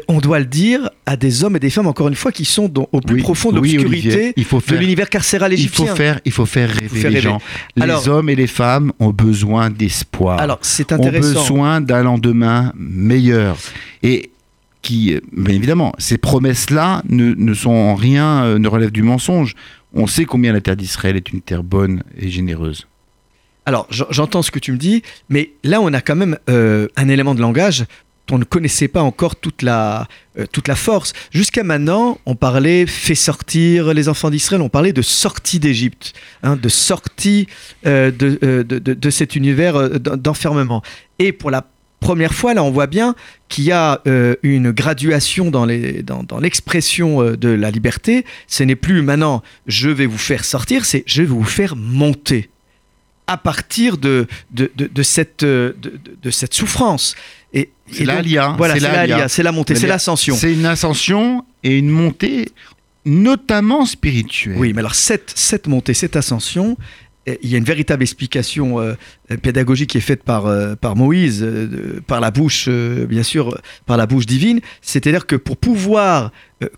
on 0.06 0.18
doit 0.20 0.38
le 0.38 0.44
dire 0.46 0.88
à 1.06 1.16
des 1.16 1.42
hommes 1.42 1.56
et 1.56 1.58
des 1.58 1.68
femmes, 1.70 1.88
encore 1.88 2.06
une 2.08 2.14
fois, 2.14 2.30
qui 2.30 2.44
sont 2.44 2.68
dans- 2.68 2.88
au 2.92 3.00
plus 3.00 3.16
Oui, 3.16 3.22
profond 3.22 3.50
de 3.50 3.56
l'obscurité 3.56 4.32
il 4.36 4.44
de 4.44 4.76
l'univers 4.76 5.10
carcéral 5.10 5.52
il 5.52 5.58
égyptien. 5.58 5.86
faut 5.86 5.96
faire, 5.96 6.20
il 6.24 6.30
faut 6.32 6.46
faire 6.46 6.70
rêver 6.70 6.88
faire 7.00 7.10
les 7.10 7.16
rêver. 7.16 7.20
gens. 7.20 7.40
Les 7.76 7.82
Alors- 7.82 8.08
hommes 8.08 8.30
et 8.30 8.36
les 8.36 8.46
femmes 8.46 8.92
ont 9.00 9.10
besoin 9.10 9.70
d'espoir. 9.70 10.38
Alors, 10.38 10.60
c'est 10.62 10.92
ont 10.92 10.96
intéressant. 10.96 11.40
besoin 11.40 11.80
d'un 11.80 12.04
lendemain 12.04 12.72
meilleur. 12.76 13.56
Et 14.04 14.30
qui, 14.82 15.18
bien 15.32 15.54
évidemment, 15.54 15.92
ces 15.98 16.18
promesses-là 16.18 17.02
ne, 17.08 17.54
sont 17.54 17.70
en 17.70 17.94
rien, 17.94 18.44
euh, 18.44 18.58
ne 18.58 18.68
relèvent 18.68 18.90
du 18.92 19.02
mensonge. 19.02 19.54
On 19.94 20.06
sait 20.06 20.24
combien 20.24 20.52
la 20.52 20.60
terre 20.60 20.76
d'Israël 20.76 21.16
est 21.16 21.32
une 21.32 21.40
terre 21.40 21.62
bonne 21.62 22.02
et 22.18 22.28
généreuse. 22.28 22.86
Alors, 23.64 23.86
j'en- 23.90 24.06
j'entends 24.10 24.42
ce 24.42 24.50
que 24.50 24.58
tu 24.58 24.72
me 24.72 24.76
dis, 24.78 25.02
mais 25.28 25.52
là, 25.62 25.80
on 25.80 25.92
a 25.92 26.00
quand 26.00 26.16
même 26.16 26.36
euh, 26.50 26.88
un 26.96 27.08
élément 27.08 27.34
de 27.34 27.40
langage 27.40 27.84
on 28.30 28.38
ne 28.38 28.44
connaissait 28.44 28.88
pas 28.88 29.02
encore 29.02 29.36
toute 29.36 29.60
la, 29.60 30.08
euh, 30.38 30.46
toute 30.50 30.66
la 30.66 30.74
force. 30.74 31.12
Jusqu'à 31.32 31.64
maintenant, 31.64 32.16
on 32.24 32.34
parlait 32.34 32.86
fait 32.86 33.14
sortir 33.16 33.92
les 33.92 34.08
enfants 34.08 34.30
d'Israël, 34.30 34.62
on 34.62 34.70
parlait 34.70 34.94
de 34.94 35.02
sortie 35.02 35.58
d'Égypte, 35.58 36.14
hein, 36.42 36.56
de 36.56 36.68
sortie 36.70 37.46
de, 37.84 38.10
de, 38.10 38.62
de- 38.62 38.94
de 38.94 39.10
cet 39.10 39.36
univers 39.36 40.00
d'en- 40.00 40.16
d'enfermement. 40.16 40.82
Et 41.18 41.32
pour 41.32 41.50
la 41.50 41.66
première 42.02 42.34
fois, 42.34 42.52
là, 42.52 42.62
on 42.62 42.70
voit 42.70 42.86
bien 42.86 43.14
qu'il 43.48 43.64
y 43.64 43.72
a 43.72 44.00
euh, 44.06 44.34
une 44.42 44.70
graduation 44.72 45.50
dans 45.50 45.64
les- 45.64 46.02
dans- 46.02 46.22
dans 46.22 46.38
l'expression 46.38 47.22
euh, 47.22 47.36
de 47.36 47.48
la 47.48 47.70
liberté. 47.70 48.24
Ce 48.46 48.62
n'est 48.62 48.76
plus 48.76 49.00
maintenant 49.02 49.42
je 49.66 49.88
vais 49.88 50.06
vous 50.06 50.18
faire 50.30 50.44
sortir, 50.44 50.84
c'est 50.84 51.02
je 51.06 51.22
vais 51.22 51.28
vous 51.28 51.44
faire 51.44 51.74
monter 51.76 52.50
à 53.26 53.36
partir 53.36 53.96
de, 53.98 54.26
de, 54.50 54.70
de, 54.76 54.86
de 54.92 55.02
cette, 55.02 55.42
euh, 55.44 55.72
de, 55.80 55.90
de- 55.90 56.16
de 56.22 56.30
cette 56.30 56.52
souffrance. 56.54 57.14
Et, 57.54 57.70
C'est 57.90 58.04
l'Alia. 58.04 58.54
Voilà, 58.58 58.74
c'est 59.28 59.42
la 59.42 59.52
montée, 59.52 59.74
c'est 59.76 59.86
l'ascension. 59.86 60.34
C'est 60.34 60.52
une 60.52 60.66
ascension 60.66 61.44
et 61.62 61.78
une 61.78 61.88
montée, 61.90 62.48
notamment 63.04 63.84
spirituelle. 63.86 64.56
Oui, 64.58 64.72
mais 64.72 64.80
alors 64.80 64.94
cette, 64.94 65.32
cette 65.34 65.66
montée, 65.66 65.94
cette 65.94 66.16
ascension, 66.16 66.76
il 67.26 67.48
y 67.50 67.54
a 67.54 67.58
une 67.58 67.64
véritable 67.64 68.02
explication 68.02 68.80
euh, 68.80 68.94
pédagogique 69.42 69.90
qui 69.90 69.98
est 69.98 70.02
faite 70.02 70.24
par, 70.24 70.46
euh, 70.46 70.74
par 70.74 70.96
Moïse, 70.96 71.42
euh, 71.42 72.00
par 72.06 72.20
la 72.20 72.30
bouche, 72.30 72.68
bien 72.68 73.22
sûr, 73.22 73.58
par 73.86 73.96
la 73.96 74.06
bouche 74.06 74.26
divine. 74.26 74.60
C'est-à-dire 74.80 75.26
que 75.26 75.36
pour 75.36 75.56
pouvoir 75.56 76.32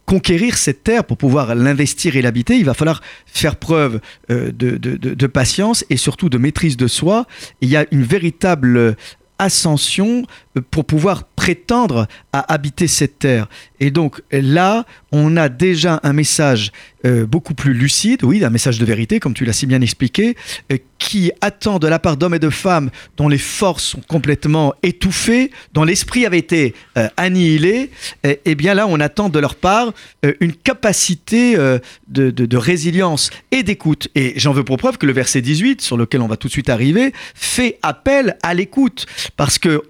conquérir 0.07 0.57
cette 0.57 0.83
terre, 0.83 1.05
pour 1.05 1.19
pouvoir 1.19 1.55
l'investir 1.55 2.17
et 2.17 2.23
l'habiter, 2.23 2.57
il 2.57 2.65
va 2.65 2.75
falloir 2.75 3.03
faire 3.27 3.57
preuve 3.57 4.01
de, 4.31 4.51
de- 4.53 5.27
patience 5.27 5.85
et 5.91 5.99
surtout 5.99 6.31
de 6.31 6.39
maîtrise 6.39 6.77
de 6.77 6.87
soi. 6.87 7.27
Il 7.61 7.69
y 7.69 7.77
a 7.77 7.85
une 7.91 8.03
véritable 8.03 8.97
ascension 9.39 10.25
pour 10.71 10.85
pouvoir 10.85 11.25
prétendre 11.25 12.07
à 12.33 12.53
habiter 12.53 12.87
cette 12.87 13.19
terre. 13.19 13.49
Et 13.81 13.91
donc 13.91 14.23
là, 14.31 14.87
on 15.13 15.37
a 15.37 15.49
déjà 15.49 16.01
un 16.03 16.13
message 16.13 16.73
euh, 17.05 17.27
beaucoup 17.27 17.55
plus 17.55 17.75
lucide, 17.75 18.25
oui, 18.25 18.43
un 18.45 18.51
message 18.51 18.79
de 18.79 18.85
vérité, 18.85 19.21
comme 19.21 19.35
tu 19.35 19.45
l'as 19.45 19.53
si 19.53 19.67
bien 19.67 19.81
expliqué, 19.83 20.37
euh, 20.73 20.79
qui 20.99 21.33
attend 21.43 21.79
de 21.79 21.87
la 21.87 21.99
part 21.99 22.17
d'hommes 22.17 22.35
et 22.35 22.39
de 22.39 22.49
femmes 22.49 22.91
dont 23.19 23.29
les 23.29 23.37
forces 23.39 23.85
sont 23.85 24.01
complètement 24.01 24.75
étouffées, 24.83 25.51
dont 25.75 25.85
l'esprit 25.85 26.25
avait 26.25 26.39
été 26.39 26.75
euh, 26.97 27.09
annihilé, 27.19 27.91
et 28.23 28.55
bien 28.55 28.73
là, 28.75 28.87
on 28.89 29.01
attend 29.01 29.29
de 29.29 29.39
leur 29.39 29.55
part 29.57 29.93
une 30.41 30.55
capacité 30.55 31.57
de, 32.09 32.31
de- 32.31 32.57
résilience 32.57 33.31
et 33.51 33.63
d'écoute. 33.63 34.09
Et 34.15 34.33
j'en 34.37 34.53
veux 34.53 34.65
pour 34.65 34.77
preuve 34.79 34.97
que 34.97 35.07
le 35.07 35.13
verset 35.13 35.43
18, 35.43 35.83
sur 35.83 35.97
lequel 35.97 36.23
on 36.23 36.27
va 36.27 36.37
tout 36.37 36.49
de 36.49 36.53
suite 36.53 36.71
arriver, 36.71 37.13
fait 37.35 37.79
appel 37.83 38.37
à 38.43 38.55
l'écoute. 38.55 39.07
Parce 39.37 39.59
que 39.59 39.83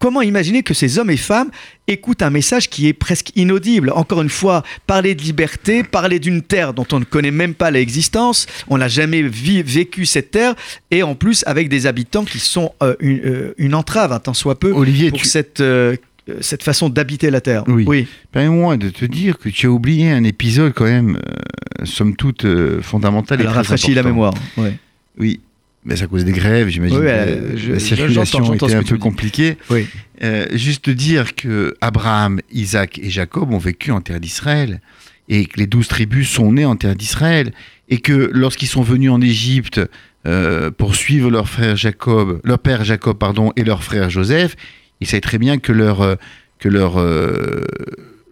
comment 0.00 0.22
imaginer 0.22 0.64
que 0.64 0.74
ces 0.74 0.98
hommes 0.98 1.10
et 1.10 1.16
femmes 1.16 1.50
écoutent 1.86 2.22
un 2.22 2.30
message 2.30 2.68
qui 2.68 2.88
est 2.88 2.92
presque 2.92 3.30
inaudible? 3.36 3.92
Encore 3.94 4.22
une 4.22 4.28
fois, 4.30 4.64
parler 4.88 5.14
de 5.14 5.22
liberté, 5.22 5.84
parler 5.84 6.18
d'une 6.18 6.42
terre 6.42 6.74
dont 6.74 6.86
on 6.90 6.98
ne 6.98 7.04
connaît 7.04 7.30
même 7.30 7.54
pas 7.54 7.70
l'existence, 7.70 8.46
on 8.66 8.78
n'a 8.78 8.88
jamais 8.88 9.22
vécu 9.22 10.06
cette 10.06 10.32
terre, 10.32 10.54
et 10.90 11.04
en 11.04 11.14
plus 11.14 11.44
avec 11.46 11.68
des 11.68 11.86
habitants 11.86 12.24
qui 12.24 12.40
sont 12.40 12.72
euh, 12.82 12.96
une, 12.98 13.20
euh, 13.24 13.54
une 13.58 13.74
entrave, 13.76 14.10
un 14.12 14.18
tant 14.18 14.34
soit 14.34 14.58
peu, 14.58 14.72
Olivier, 14.72 15.10
pour 15.10 15.20
tu, 15.20 15.26
cette, 15.28 15.60
euh, 15.60 15.94
cette 16.40 16.62
façon 16.62 16.88
d'habiter 16.88 17.30
la 17.30 17.40
terre. 17.40 17.64
Oui. 17.68 18.06
permets-moi 18.32 18.76
de 18.76 18.88
te 18.88 19.04
dire 19.04 19.38
que 19.38 19.48
tu 19.48 19.66
as 19.66 19.70
oublié 19.70 20.10
un 20.10 20.24
épisode 20.24 20.72
quand 20.74 20.84
même, 20.84 21.16
euh, 21.16 21.84
somme 21.84 22.16
toute, 22.16 22.44
euh, 22.44 22.80
fondamental. 22.80 23.38
et 23.38 23.42
Elle 23.42 23.48
très 23.48 23.56
rafraîchit 23.58 23.94
la 23.94 24.02
mémoire. 24.02 24.34
ouais. 24.56 24.76
Oui, 25.18 25.40
mais 25.84 25.96
c'est 25.96 26.04
à 26.04 26.06
cause 26.06 26.24
des 26.24 26.32
grèves, 26.32 26.68
j'imagine. 26.68 26.98
Oui, 26.98 27.06
euh, 27.08 27.56
la 27.68 27.78
circulation 27.78 28.54
était 28.54 28.74
un 28.74 28.82
peu 28.82 28.98
compliquée. 28.98 29.56
Oui. 29.70 29.86
Euh, 30.22 30.46
juste 30.52 30.90
dire 30.90 31.34
que 31.34 31.74
Abraham, 31.80 32.40
Isaac 32.52 32.98
et 32.98 33.08
Jacob 33.08 33.52
ont 33.52 33.58
vécu 33.58 33.90
en 33.90 34.02
terre 34.02 34.20
d'Israël 34.20 34.80
et 35.28 35.46
que 35.46 35.58
les 35.58 35.66
douze 35.66 35.88
tribus 35.88 36.28
sont 36.28 36.52
nées 36.52 36.66
en 36.66 36.76
terre 36.76 36.94
d'Israël 36.94 37.52
et 37.88 37.98
que 37.98 38.30
lorsqu'ils 38.32 38.68
sont 38.68 38.82
venus 38.82 39.10
en 39.10 39.22
Égypte 39.22 39.80
euh, 40.26 40.70
pour 40.70 40.94
suivre 40.94 41.30
leur 41.30 41.48
frère 41.48 41.76
Jacob, 41.76 42.40
leur 42.44 42.58
père 42.58 42.84
Jacob 42.84 43.16
pardon 43.16 43.52
et 43.56 43.64
leur 43.64 43.82
frère 43.82 44.10
Joseph, 44.10 44.56
ils 45.00 45.06
savaient 45.06 45.22
très 45.22 45.38
bien 45.38 45.58
que 45.58 45.72
leur 45.72 46.02
euh, 46.02 46.16
que 46.58 46.68
leur 46.68 47.02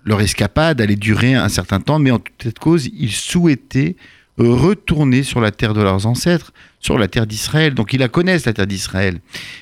leur 0.05 0.21
escapade 0.21 0.83
allait 0.83 0.97
durer 0.97 1.35
un 1.35 1.49
certain 1.49 1.81
temps, 1.81 1.99
mais 1.99 2.11
en 2.11 2.19
toute 2.19 2.43
cette 2.43 2.59
cause, 2.59 2.91
ils 2.99 3.13
souhaitaient 3.13 3.97
retourner 4.39 5.23
sur 5.23 5.41
la 5.41 5.51
terre 5.51 5.75
de 5.75 5.83
leurs 5.83 6.07
ancêtres, 6.07 6.53
sur 6.81 6.99
la 6.99 7.09
terre 7.09 7.27
d'Israël. 7.27 7.75
Donc 7.75 7.93
ils 7.93 8.01
la 8.01 8.09
connaissent, 8.09 8.47
la 8.47 8.53
terre 8.53 8.67
d'Israël. 8.67 9.21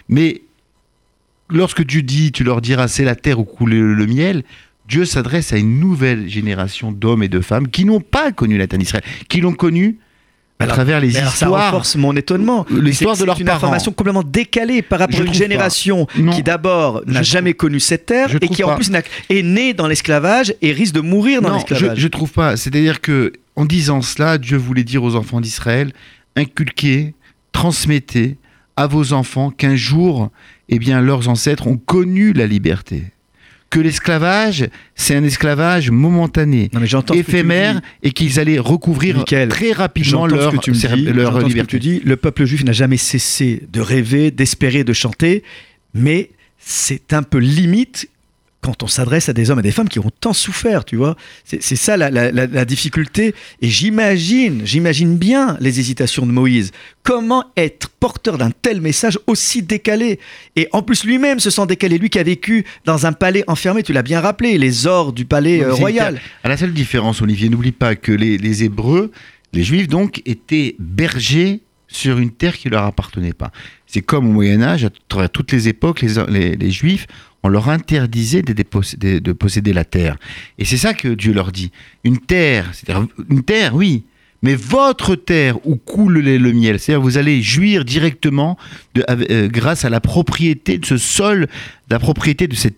Mais 0.09 0.43
lorsque 1.49 1.83
Dieu 1.85 2.03
dit, 2.03 2.33
tu 2.33 2.45
leur 2.45 2.61
diras, 2.61 2.89
c'est 2.89 3.05
la 3.05 3.15
terre 3.15 3.39
où 3.41 3.45
coule 3.45 3.71
le, 3.75 4.07
miel, 4.07 4.43
Dieu 4.89 5.05
s'adresse 5.05 5.53
à 5.53 5.57
une 5.57 5.81
nouvelle 5.81 6.29
génération 6.29 6.93
d'hommes 6.93 7.23
et 7.23 7.29
de 7.29 7.41
femmes 7.41 7.69
qui 7.69 7.85
n'ont 7.85 8.01
pas 8.01 8.33
connu 8.33 8.57
la 8.59 8.67
terre 8.67 8.79
d'Israël, 8.79 9.05
qui 9.29 9.41
l'ont 9.41 9.53
connue 9.55 9.99
à 10.59 10.65
Alors- 10.65 10.77
travers 10.77 11.01
les 11.01 11.15
alors, 11.17 11.31
ça 11.33 11.47
histoires. 11.47 11.65
renforce 11.73 11.97
mon 11.97 12.17
étonnement. 12.17 12.65
L'histoire 12.71 13.15
C'est- 13.15 13.23
de 13.23 13.27
leurs 13.27 13.37
C'est 13.37 13.41
une 13.43 13.47
parents. 13.47 13.59
information 13.59 13.93
complètement 13.93 14.23
décalée 14.23 14.81
par 14.81 15.01
rapport 15.01 15.19
Je 15.19 15.25
à 15.25 15.27
une 15.27 15.35
génération 15.35 16.07
Non. 16.19 16.33
qui 16.33 16.43
d'abord 16.43 17.03
n'a 17.07 17.15
trouve- 17.15 17.23
jamais 17.25 17.53
connu 17.53 17.79
cette 17.79 18.07
terre 18.07 18.35
et 18.41 18.49
qui 18.49 18.65
en 18.65 18.69
pas. 18.69 18.77
plus 18.77 18.91
est 19.29 19.43
née 19.43 19.75
dans 19.75 19.87
l'esclavage 19.87 20.55
et 20.63 20.73
risque 20.73 20.95
de 20.95 21.01
mourir 21.01 21.43
dans 21.43 21.51
Non, 21.51 21.59
je, 21.59 21.67
l'esclavage. 21.73 21.99
je 21.99 22.09
trouve 22.09 22.31
pas. 22.33 22.57
C'est-à-dire 22.57 23.01
que 23.03 23.33
en 23.57 23.65
disant 23.65 24.03
cela, 24.03 24.39
Dieu 24.39 24.57
voulait 24.57 24.85
dire 24.85 25.03
aux 25.03 25.15
enfants 25.17 25.41
d'Israël 25.41 25.93
inculquez, 26.37 27.15
transmettez 27.53 28.37
à 28.77 28.87
vos 28.87 29.13
enfants 29.15 29.51
qu'un 29.51 29.75
jour, 29.77 30.31
eh 30.69 30.79
bien, 30.79 31.01
leurs 31.01 31.29
ancêtres 31.29 31.67
ont 31.67 31.79
connu 31.79 32.33
la 32.35 32.47
liberté. 32.47 33.05
Que 33.71 33.81
l'esclavage, 33.81 34.69
c'est 34.95 35.17
un 35.17 35.25
esclavage 35.25 35.91
momentané, 35.91 36.71
Non, 36.73 36.81
mais 36.81 37.19
éphémère, 37.19 37.81
et 38.03 38.13
qu'ils 38.13 38.39
allaient 38.39 38.59
recouvrir 38.59 39.17
Michael, 39.17 39.49
très 39.49 39.73
rapidement 39.73 40.27
leur, 40.27 40.53
ce 40.53 40.57
que 40.57 40.63
tu 40.63 40.71
me 40.71 40.77
cer- 40.77 40.95
dis, 40.95 41.05
leur 41.07 41.33
j'entends 41.33 41.39
ce 41.41 41.43
que 41.45 41.49
liberté. 41.49 41.79
tu 41.79 41.81
dis. 41.81 42.01
Le 42.05 42.17
peuple 42.17 42.45
juif 42.45 42.65
n'a 42.65 42.73
jamais 42.73 42.97
cessé 42.99 43.63
de 43.73 43.81
rêver, 43.81 44.31
d'espérer, 44.31 44.85
de 44.85 44.93
chanter, 44.93 45.43
mais 45.95 46.31
c'est 46.59 47.13
un 47.13 47.23
peu 47.23 47.39
limite 47.39 48.09
quand 48.63 48.83
on 48.83 48.89
s'adresse 48.89 49.29
à 49.29 49.33
des 49.33 49.51
hommes 49.51 49.61
et 49.61 49.63
des 49.63 49.71
femmes 49.71 49.89
qui 49.89 50.01
ont 50.01 50.11
tant 50.21 50.33
souffert, 50.33 50.85
tu 50.85 50.97
vois. 50.97 51.17
C'est 51.45 51.61
ça 51.77 51.97
la, 51.97 52.11
la- 52.11 52.33
la- 52.33 52.47
la 52.47 52.65
difficulté. 52.65 53.33
Et 53.63 53.69
j'imagine, 53.69 54.63
j'imagine 54.65 55.17
bien 55.17 55.57
les 55.61 55.79
hésitations 55.79 56.27
de 56.27 56.33
Moïse. 56.33 56.73
Comment 57.05 57.45
être 57.57 57.89
porteur 58.01 58.39
d'un 58.39 58.51
tel 58.51 58.81
message 58.81 59.19
aussi 59.29 59.63
décalé? 59.63 60.19
Et 60.57 60.69
en 60.73 60.83
plus, 60.83 61.05
lui-même 61.05 61.39
se 61.39 61.51
sent 61.51 61.67
décalé. 61.67 61.99
Lui 61.99 62.11
qui 62.11 62.19
a 62.19 62.25
vécu 62.25 62.65
dans 62.85 63.07
un 63.07 63.13
palais 63.13 63.45
enfermé, 63.47 63.85
tu 63.85 63.93
l'as 63.93 64.03
bien 64.03 64.21
rappelé, 64.21 64.59
les 64.59 64.87
ors 64.89 65.13
du 65.13 65.25
palais 65.27 65.63
euh, 65.63 65.73
royal. 65.73 66.21
À 66.43 66.49
la 66.49 66.57
seule 66.57 66.73
différence, 66.73 67.23
Olivier, 67.23 67.49
n'oublie 67.49 67.73
pas 67.73 67.95
que 67.95 68.11
les, 68.11 68.37
les 68.37 68.65
Hébreux, 68.65 69.13
les 69.53 69.63
Juifs 69.63 69.87
donc, 69.87 70.23
étaient 70.27 70.75
bergers 70.81 71.61
sur 71.89 72.19
une 72.19 72.31
terre 72.31 72.57
qui 72.57 72.69
leur 72.69 72.85
appartenait 72.85 73.33
pas. 73.33 73.53
C'est 73.87 74.03
comme 74.03 74.29
au 74.29 74.33
Moyen 74.33 74.63
Âge, 74.63 74.85
à 74.85 74.91
travers 75.09 75.31
toutes 75.31 75.53
les 75.53 75.69
époques, 75.69 76.03
les, 76.03 76.71
Juifs, 76.71 77.07
on 77.43 77.49
leur 77.49 77.69
interdisait 77.69 78.43
de, 78.43 79.33
posséder 79.33 79.73
la 79.73 79.85
terre. 79.85 80.17
Et 80.59 80.65
c'est 80.65 80.77
ça 80.77 80.95
que 80.95 81.09
Dieu 81.09 81.33
leur 81.33 81.53
dit. 81.53 81.71
Une 82.05 82.19
terre, 82.19 82.71
c'est-à-dire 82.73 83.07
une 83.31 83.43
terre, 83.43 83.75
oui, 83.75 84.05
mais 84.43 84.55
votre 84.55 85.17
terre 85.17 85.65
où 85.67 85.77
coule 85.77 86.19
le 86.19 86.53
miel, 86.53 86.79
c'est-à-dire 86.79 87.03
vous 87.03 87.19
allez 87.19 87.43
jouir 87.43 87.85
directement 87.85 88.59
euh, 89.09 89.49
grâce 89.49 89.85
à 89.85 89.91
la 89.91 90.01
propriété 90.01 90.79
de 90.79 90.87
ce 90.87 90.99
sol, 90.99 91.47
la 91.89 91.99
propriété 91.99 92.47
de 92.47 92.55
cette 92.55 92.77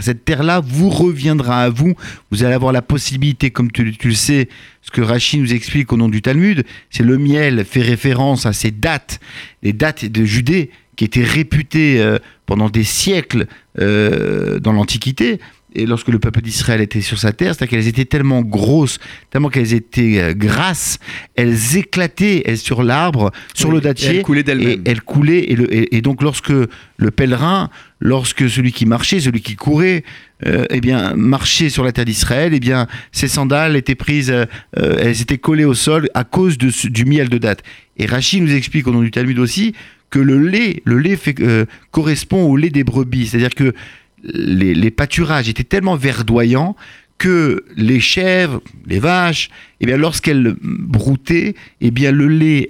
Cette 0.00 0.24
terre-là 0.24 0.60
vous 0.64 0.88
reviendra 0.88 1.62
à 1.62 1.68
vous. 1.68 1.94
Vous 2.30 2.42
allez 2.42 2.54
avoir 2.54 2.72
la 2.72 2.80
possibilité, 2.80 3.50
comme 3.50 3.70
tu, 3.70 3.96
tu 3.96 4.08
le 4.08 4.14
sais, 4.14 4.48
ce 4.80 4.90
que 4.90 5.02
Rachid 5.02 5.40
nous 5.40 5.52
explique 5.52 5.92
au 5.92 5.98
nom 5.98 6.08
du 6.08 6.22
Talmud, 6.22 6.64
c'est 6.88 7.02
le 7.02 7.18
miel 7.18 7.66
fait 7.66 7.82
référence 7.82 8.46
à 8.46 8.54
ces 8.54 8.70
dates, 8.70 9.20
les 9.62 9.74
dates 9.74 10.06
de 10.06 10.24
Judée 10.24 10.70
qui 10.96 11.04
étaient 11.04 11.22
réputées 11.22 12.00
euh, 12.00 12.18
pendant 12.46 12.70
des 12.70 12.82
siècles 12.82 13.46
euh, 13.78 14.58
dans 14.58 14.72
l'Antiquité. 14.72 15.38
Et 15.74 15.84
lorsque 15.86 16.08
le 16.08 16.18
peuple 16.18 16.40
d'Israël 16.40 16.80
était 16.80 17.02
sur 17.02 17.18
sa 17.18 17.32
terre, 17.32 17.54
c'est-à-dire 17.54 17.78
qu'elles 17.78 17.88
étaient 17.88 18.06
tellement 18.06 18.40
grosses, 18.42 18.98
tellement 19.30 19.50
qu'elles 19.50 19.74
étaient 19.74 20.18
euh, 20.18 20.32
grasses, 20.34 20.98
elles 21.36 21.76
éclataient 21.76 22.42
elles, 22.46 22.56
sur 22.58 22.82
l'arbre, 22.82 23.30
sur 23.54 23.68
Oui, 23.68 23.74
le 23.74 23.80
et 23.80 23.84
dattier, 23.84 24.16
elles 24.16 24.22
coulaient 24.22 24.42
d'elles-mêmes. 24.42 24.82
et 24.86 24.90
elles 24.90 25.02
coulaient. 25.02 25.44
Et, 25.44 25.54
le- 25.56 25.72
et- 25.72 25.96
et 25.96 26.00
donc, 26.00 26.22
lorsque 26.22 26.50
le 26.50 27.10
pèlerin, 27.10 27.68
lorsque 28.00 28.48
celui 28.48 28.72
qui 28.72 28.86
marchait, 28.86 29.20
celui 29.20 29.42
qui 29.42 29.56
courait, 29.56 30.04
euh, 30.46 30.64
eh 30.70 30.80
bien, 30.80 31.14
marchait 31.14 31.68
sur 31.68 31.84
la 31.84 31.92
terre 31.92 32.06
d'Israël, 32.06 32.52
eh 32.54 32.60
bien, 32.60 32.86
ses 33.12 33.28
sandales 33.28 33.76
étaient 33.76 33.94
prises, 33.94 34.30
euh, 34.30 34.46
elles 34.76 35.20
étaient 35.20 35.38
collées 35.38 35.64
au 35.66 35.74
sol 35.74 36.08
à 36.14 36.24
cause 36.24 36.56
de 36.56 36.70
du 36.88 37.04
miel 37.04 37.28
de 37.28 37.38
date. 37.38 37.62
Et 37.98 38.06
Rachid 38.06 38.42
nous 38.42 38.54
explique 38.54 38.86
au 38.86 38.92
nom 38.92 39.02
du 39.02 39.10
Talmud 39.10 39.38
aussi 39.38 39.74
que 40.10 40.18
le 40.18 40.38
lait, 40.38 40.80
le 40.86 40.98
lait 40.98 41.16
fait- 41.16 41.38
euh, 41.40 41.66
correspond 41.90 42.44
au 42.44 42.56
lait 42.56 42.70
des 42.70 42.84
brebis, 42.84 43.26
c'est-à-dire 43.26 43.54
que 43.54 43.74
les, 44.22 44.90
pâturages 44.90 45.48
étaient 45.48 45.64
tellement 45.64 45.96
verdoyants 45.96 46.76
que 47.18 47.64
les 47.76 48.00
chèvres, 48.00 48.62
les 48.86 48.98
vaches, 48.98 49.50
eh 49.80 49.86
bien, 49.86 49.96
lorsqu'elles 49.96 50.54
broutaient, 50.62 51.54
eh 51.80 51.90
bien, 51.90 52.12
le 52.12 52.28
lait 52.28 52.68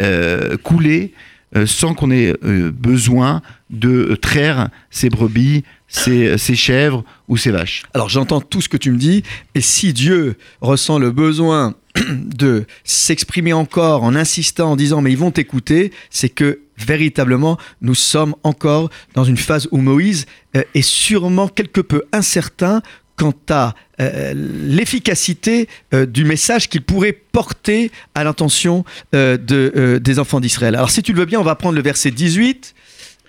euh, 0.00 0.56
coulait 0.56 1.12
euh, 1.56 1.66
sans 1.66 1.94
qu'on 1.94 2.10
ait 2.10 2.34
euh, 2.44 2.70
besoin 2.70 3.42
de 3.70 4.16
traire 4.20 4.68
ces 4.90 5.08
brebis, 5.10 5.64
ces, 5.88 6.38
ces 6.38 6.54
chèvres 6.54 7.04
ou 7.28 7.36
ces 7.36 7.50
vaches. 7.50 7.82
Alors 7.94 8.08
j'entends 8.08 8.40
tout 8.40 8.60
ce 8.60 8.68
que 8.68 8.76
tu 8.76 8.90
me 8.90 8.98
dis, 8.98 9.22
et 9.54 9.60
si 9.60 9.92
Dieu 9.92 10.36
ressent 10.60 10.98
le 10.98 11.10
besoin 11.10 11.74
de 12.08 12.66
s'exprimer 12.84 13.52
encore 13.52 14.02
en 14.04 14.14
insistant, 14.14 14.72
en 14.72 14.76
disant 14.76 15.00
mais 15.02 15.12
ils 15.12 15.18
vont 15.18 15.30
t'écouter, 15.30 15.92
c'est 16.10 16.28
que 16.28 16.60
véritablement 16.78 17.58
nous 17.82 17.94
sommes 17.94 18.34
encore 18.42 18.90
dans 19.14 19.24
une 19.24 19.36
phase 19.36 19.68
où 19.70 19.78
Moïse 19.78 20.26
euh, 20.56 20.62
est 20.74 20.82
sûrement 20.82 21.48
quelque 21.48 21.80
peu 21.80 22.02
incertain 22.12 22.82
quant 23.18 23.34
à 23.50 23.74
euh, 24.00 24.32
l'efficacité 24.34 25.68
euh, 25.92 26.06
du 26.06 26.24
message 26.24 26.68
qu'il 26.68 26.82
pourrait 26.82 27.12
porter 27.12 27.90
à 28.14 28.24
l'intention 28.24 28.84
euh, 29.14 29.36
de, 29.36 29.72
euh, 29.76 29.98
des 29.98 30.18
enfants 30.20 30.40
d'Israël. 30.40 30.76
Alors 30.76 30.90
si 30.90 31.02
tu 31.02 31.12
le 31.12 31.18
veux 31.18 31.26
bien, 31.26 31.40
on 31.40 31.44
va 31.44 31.56
prendre 31.56 31.74
le 31.74 31.82
verset 31.82 32.12
18 32.12 32.74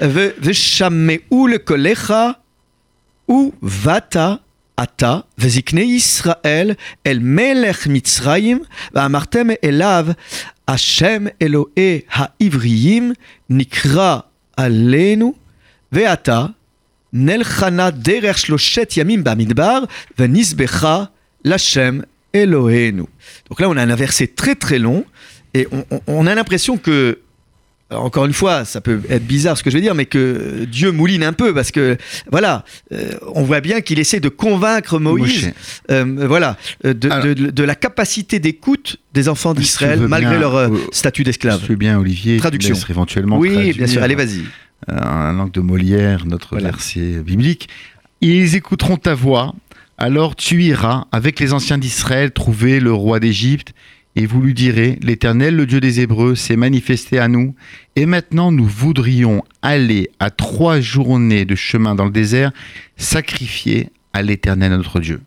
Ve- 0.01 0.35
Veshamme'u 0.39 1.47
lekolecha 1.49 2.25
ou 3.29 3.55
vata 3.63 4.29
ata 4.77 5.23
vezikne 5.39 5.83
Israël 6.01 6.77
el 7.05 7.21
melech 7.21 7.87
Mitzrayim 7.87 8.59
ואמרתם 8.93 9.47
אליו 9.65 10.07
השם 10.69 11.25
אלוהי 11.43 12.01
העבריים 12.11 13.13
נקרא 13.51 14.19
עלינו 14.57 15.35
ועתה 15.93 16.47
נלחנה 17.13 17.91
דרך 17.91 18.39
שלושת 18.39 18.93
ימים 18.97 19.25
במדבר 19.25 19.79
ונזבחה 20.19 21.05
לשם 21.45 21.99
אלוהינו. 22.35 23.07
Donc 23.51 23.61
là 23.61 23.69
on 23.69 23.77
a 23.77 23.83
un 23.83 23.95
verset 23.95 24.27
très 24.37 24.55
très 24.55 24.79
long 24.79 25.05
et 25.55 25.67
on, 25.71 25.85
on- 25.95 26.01
on 26.07 26.27
a 26.27 26.35
l'impression 26.35 26.77
que 26.79 26.97
alors, 26.99 27.19
encore 27.92 28.26
une 28.26 28.34
fois, 28.34 28.66
ça 28.66 28.82
peut 28.82 29.02
être 29.10 29.26
bizarre 29.26 29.58
ce 29.58 29.64
que 29.64 29.70
je 29.70 29.76
vais 29.76 29.82
dire, 29.82 29.96
mais 29.96 30.06
que 30.06 30.66
Dieu 30.66 30.92
mouline 30.92 31.24
un 31.24 31.34
peu 31.34 31.54
parce 31.54 31.72
que 31.72 31.98
voilà, 32.32 32.64
euh, 32.92 33.12
on 33.34 33.44
voit 33.44 33.62
bien 33.62 33.82
qu'il 33.82 33.98
essaie 34.00 34.20
de 34.20 34.30
convaincre 34.30 35.00
Moïse, 35.00 35.52
euh, 35.90 36.06
voilà, 36.28 36.58
euh, 36.86 36.94
de, 36.94 37.10
Alors- 37.10 37.26
de- 37.26 37.34
de 37.34 37.64
la 37.64 37.76
capacité 37.76 38.40
d'écoute 38.40 38.98
des 39.14 39.28
enfants 39.28 39.54
d'Israël 39.54 40.00
malgré 40.08 40.32
bien, 40.32 40.40
leur 40.40 40.56
euh, 40.56 40.70
euh, 40.70 40.78
statut 40.92 41.24
d'esclave. 41.24 41.62
veux 41.68 41.76
bien, 41.76 41.98
Olivier, 42.00 42.38
Traduction. 42.38 42.76
éventuellement 42.90 43.38
Oui, 43.40 43.52
traduire, 43.54 43.76
bien 43.78 43.88
sûr. 43.88 44.04
Allez, 44.04 44.16
vas-y. 44.16 44.42
euh, 44.90 44.98
un 45.02 45.34
langue 45.34 45.52
de 45.52 45.62
Molière, 45.62 46.26
notre 46.26 46.50
Voilà. 46.52 46.70
verset 46.72 47.22
biblique. 47.26 47.70
Ils 48.22 48.56
écouteront 48.56 48.98
ta 48.98 49.14
voix, 49.16 49.56
alors 49.98 50.36
tu 50.36 50.62
iras 50.64 51.06
avec 51.12 51.40
les 51.40 51.54
anciens 51.54 51.78
d'Israël 51.78 52.32
trouver 52.32 52.80
le 52.80 52.94
roi 52.94 53.20
d'Égypte, 53.20 53.74
et 54.20 54.26
vous 54.26 54.42
lui 54.42 54.54
direz, 54.54 55.00
l'Éternel, 55.02 55.56
le 55.56 55.66
Dieu 55.66 55.80
des 55.80 56.02
Hébreux, 56.02 56.36
s'est 56.36 56.58
manifesté 56.58 57.20
à 57.20 57.30
nous, 57.30 57.56
et 57.96 58.06
maintenant 58.06 58.52
nous 58.52 58.66
voudrions 58.66 59.46
aller 59.62 60.12
à 60.20 60.30
trois 60.30 60.82
journées 60.82 61.46
de 61.46 61.56
chemin 61.56 61.96
dans 61.96 62.04
le 62.04 62.12
désert, 62.12 62.52
sacrifier 62.98 63.88
à 64.12 64.22
l'Éternel 64.22 64.74
notre 64.74 65.00
Dieu. 65.00 65.22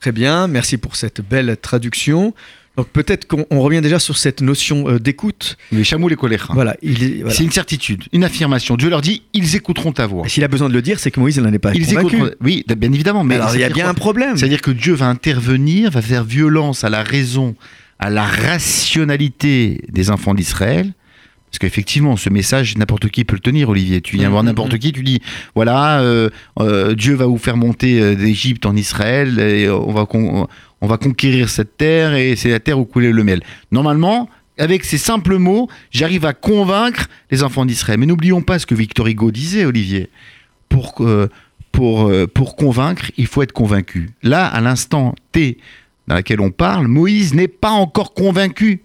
Très 0.00 0.10
bien, 0.10 0.48
merci 0.48 0.78
pour 0.78 0.96
cette 0.96 1.20
belle 1.20 1.56
traduction. 1.62 2.34
Donc 2.76 2.88
peut-être 2.88 3.26
qu'on 3.26 3.46
on 3.50 3.60
revient 3.60 3.80
déjà 3.80 3.98
sur 3.98 4.16
cette 4.18 4.42
notion 4.42 4.88
euh, 4.88 4.98
d'écoute. 4.98 5.56
Les 5.72 5.82
chameaux, 5.84 6.08
les 6.08 6.16
coléras. 6.16 6.52
Voilà, 6.54 6.76
il 6.82 7.02
est- 7.02 7.16
voilà. 7.20 7.30
C'est 7.34 7.44
une 7.44 7.50
certitude, 7.50 8.04
une 8.12 8.22
affirmation. 8.24 8.76
Dieu 8.76 8.90
leur 8.90 9.00
dit, 9.00 9.22
ils 9.32 9.56
écouteront 9.56 9.92
ta 9.92 10.06
voix. 10.06 10.28
S'il 10.28 10.44
a 10.44 10.48
besoin 10.48 10.68
de 10.68 10.74
le 10.74 10.82
dire, 10.82 10.98
c'est 10.98 11.10
que 11.10 11.18
Moïse 11.20 11.38
n'en 11.38 11.52
est 11.52 11.58
pas 11.58 11.72
Ils 11.74 11.86
convaincu. 11.86 12.16
écouteront. 12.16 12.30
Oui, 12.42 12.64
bien 12.76 12.92
évidemment, 12.92 13.24
mais 13.24 13.36
Alors 13.36 13.54
il 13.54 13.60
y 13.60 13.64
a 13.64 13.70
bien 13.70 13.84
quoi 13.84 13.90
un 13.92 13.94
problème. 13.94 14.36
C'est-à-dire 14.36 14.60
que 14.60 14.70
Dieu 14.70 14.92
va 14.94 15.06
intervenir, 15.06 15.90
va 15.90 16.02
faire 16.02 16.24
violence 16.24 16.84
à 16.84 16.90
la 16.90 17.02
raison, 17.02 17.54
à 17.98 18.10
la 18.10 18.24
rationalité 18.26 19.80
des 19.90 20.10
enfants 20.10 20.34
d'Israël. 20.34 20.92
Parce 21.50 21.58
qu'effectivement, 21.60 22.16
ce 22.18 22.28
message, 22.28 22.76
n'importe 22.76 23.08
qui 23.08 23.24
peut 23.24 23.36
le 23.36 23.40
tenir, 23.40 23.68
Olivier. 23.70 24.00
Tu 24.02 24.16
viens 24.16 24.26
Mhm, 24.26 24.32
voir 24.32 24.42
n'importe 24.42 24.76
qui, 24.78 24.92
tu 24.92 25.02
dis, 25.02 25.20
voilà, 25.54 26.00
euh, 26.00 26.28
euh, 26.60 26.94
Dieu 26.94 27.14
va 27.14 27.24
vous 27.26 27.38
faire 27.38 27.56
monter 27.56 28.14
d'Égypte 28.16 28.66
en 28.66 28.76
Israël, 28.76 29.38
et 29.38 29.70
on 29.70 29.92
va, 29.92 30.06
on 30.80 30.86
va 30.86 30.98
conquérir 30.98 31.48
cette 31.48 31.76
terre, 31.76 32.14
et 32.14 32.36
c'est 32.36 32.50
la 32.50 32.60
terre 32.60 32.78
où 32.78 32.84
coulait 32.84 33.12
le 33.12 33.24
miel. 33.24 33.42
Normalement, 33.72 34.28
avec 34.58 34.84
ces 34.84 34.98
simples 34.98 35.36
mots, 35.36 35.68
j'arrive 35.90 36.24
à 36.24 36.32
convaincre 36.32 37.08
les 37.30 37.42
enfants 37.42 37.64
d'Israël. 37.64 37.98
Mais 37.98 38.06
n'oublions 38.06 38.42
pas 38.42 38.58
ce 38.58 38.66
que 38.66 38.74
Victor 38.74 39.06
Hugo 39.06 39.30
disait, 39.30 39.64
Olivier. 39.64 40.10
Pour, 40.68 40.94
pour, 41.72 42.08
euh, 42.08 42.26
pour 42.26 42.56
convaincre, 42.56 43.10
il 43.16 43.26
faut 43.26 43.42
être 43.42 43.52
convaincu. 43.52 44.10
Là, 44.22 44.46
à 44.46 44.60
l'instant 44.60 45.14
T 45.32 45.58
dans 46.06 46.16
lequel 46.16 46.40
on 46.40 46.50
parle, 46.50 46.86
Moïse 46.86 47.34
n'est 47.34 47.48
pas 47.48 47.70
encore 47.70 48.14
convaincu 48.14 48.82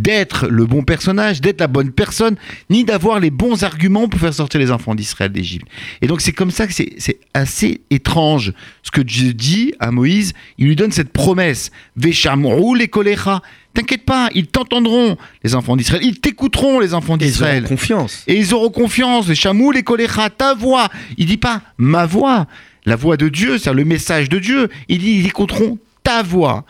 d'être 0.00 0.48
le 0.48 0.64
bon 0.66 0.82
personnage, 0.82 1.40
d'être 1.40 1.60
la 1.60 1.66
bonne 1.66 1.90
personne, 1.90 2.36
ni 2.70 2.84
d'avoir 2.84 3.20
les 3.20 3.30
bons 3.30 3.64
arguments 3.64 4.08
pour 4.08 4.18
faire 4.20 4.32
sortir 4.32 4.60
les 4.60 4.70
enfants 4.70 4.94
d'Israël 4.94 5.30
d'Égypte. 5.30 5.66
Et 6.00 6.06
donc 6.06 6.20
c'est 6.20 6.32
comme 6.32 6.50
ça 6.50 6.66
que 6.66 6.72
c'est 6.72 7.18
assez 7.34 7.82
étrange 7.90 8.52
ce 8.82 8.90
que 8.90 9.02
Dieu 9.02 9.34
dit 9.34 9.74
à 9.78 9.90
Moïse. 9.90 10.32
Il 10.58 10.66
lui 10.68 10.76
donne 10.76 10.92
cette 10.92 11.12
promesse. 11.12 11.70
Veshamrou 11.96 12.74
les 12.74 12.88
kolecha. 12.88 13.42
T'inquiète 13.74 14.04
pas, 14.04 14.30
ils 14.34 14.48
t'entendront, 14.48 15.16
les 15.44 15.54
enfants 15.54 15.76
d'Israël. 15.76 16.02
Ils 16.02 16.18
t'écouteront, 16.18 16.80
les 16.80 16.92
enfants 16.92 17.16
Et 17.18 17.26
ils 17.26 17.26
auront 17.26 17.30
d'Israël. 17.30 17.64
confiance. 17.64 18.24
Et 18.26 18.36
ils 18.36 18.52
auront 18.52 18.70
confiance, 18.70 19.28
les 19.28 19.72
les 19.74 19.82
kolecha, 19.82 20.28
ta 20.30 20.54
voix. 20.54 20.88
Il 21.18 21.26
dit 21.26 21.36
pas 21.36 21.62
ma 21.78 22.06
voix, 22.06 22.46
la 22.84 22.96
voix 22.96 23.16
de 23.16 23.28
Dieu, 23.28 23.58
c'est 23.58 23.72
le 23.72 23.84
message 23.84 24.28
de 24.28 24.38
Dieu. 24.38 24.68
Il 24.88 24.98
dit 24.98 25.12
ils 25.20 25.26
écouteront 25.26 25.78
ta 26.02 26.22
voix, 26.22 26.64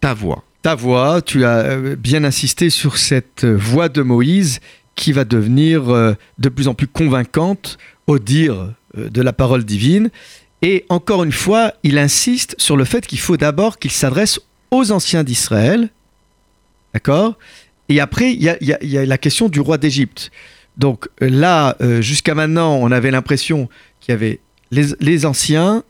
ta 0.00 0.12
voix. 0.12 0.44
Ta 0.62 0.76
voix, 0.76 1.20
tu 1.22 1.44
as 1.44 1.58
euh, 1.58 1.96
bien 1.96 2.22
insisté 2.22 2.70
sur 2.70 2.96
cette 2.96 3.44
voix 3.44 3.88
de 3.88 4.00
Moïse 4.00 4.60
qui 4.94 5.10
va 5.10 5.24
devenir 5.24 5.90
euh, 5.90 6.14
de 6.38 6.48
plus 6.48 6.68
en 6.68 6.74
plus 6.74 6.86
convaincante 6.86 7.78
au 8.06 8.20
dire 8.20 8.72
euh, 8.96 9.10
de 9.10 9.22
la 9.22 9.32
parole 9.32 9.64
divine. 9.64 10.10
Et 10.62 10.84
encore 10.88 11.24
une 11.24 11.32
fois, 11.32 11.72
il 11.82 11.98
insiste 11.98 12.54
sur 12.58 12.76
le 12.76 12.84
fait 12.84 13.08
qu'il 13.08 13.18
faut 13.18 13.36
d'abord 13.36 13.80
qu'il 13.80 13.90
s'adresse 13.90 14.38
aux 14.70 14.92
anciens 14.92 15.24
d'Israël. 15.24 15.88
D'accord? 16.94 17.36
Et 17.88 17.98
après, 17.98 18.32
il 18.32 18.40
y 18.40 18.48
a, 18.48 19.06
la 19.06 19.18
question 19.18 19.48
du 19.48 19.58
roi 19.58 19.78
d'Égypte. 19.78 20.30
Donc 20.76 21.08
là, 21.20 21.76
jusqu'à 22.00 22.34
maintenant, 22.34 22.76
on 22.76 22.92
avait 22.92 23.10
l'impression 23.10 23.68
qu'il 24.00 24.12
y 24.12 24.14
avait 24.14 24.38
les, 24.70 24.86
les 25.00 25.26
anciens, 25.26 25.82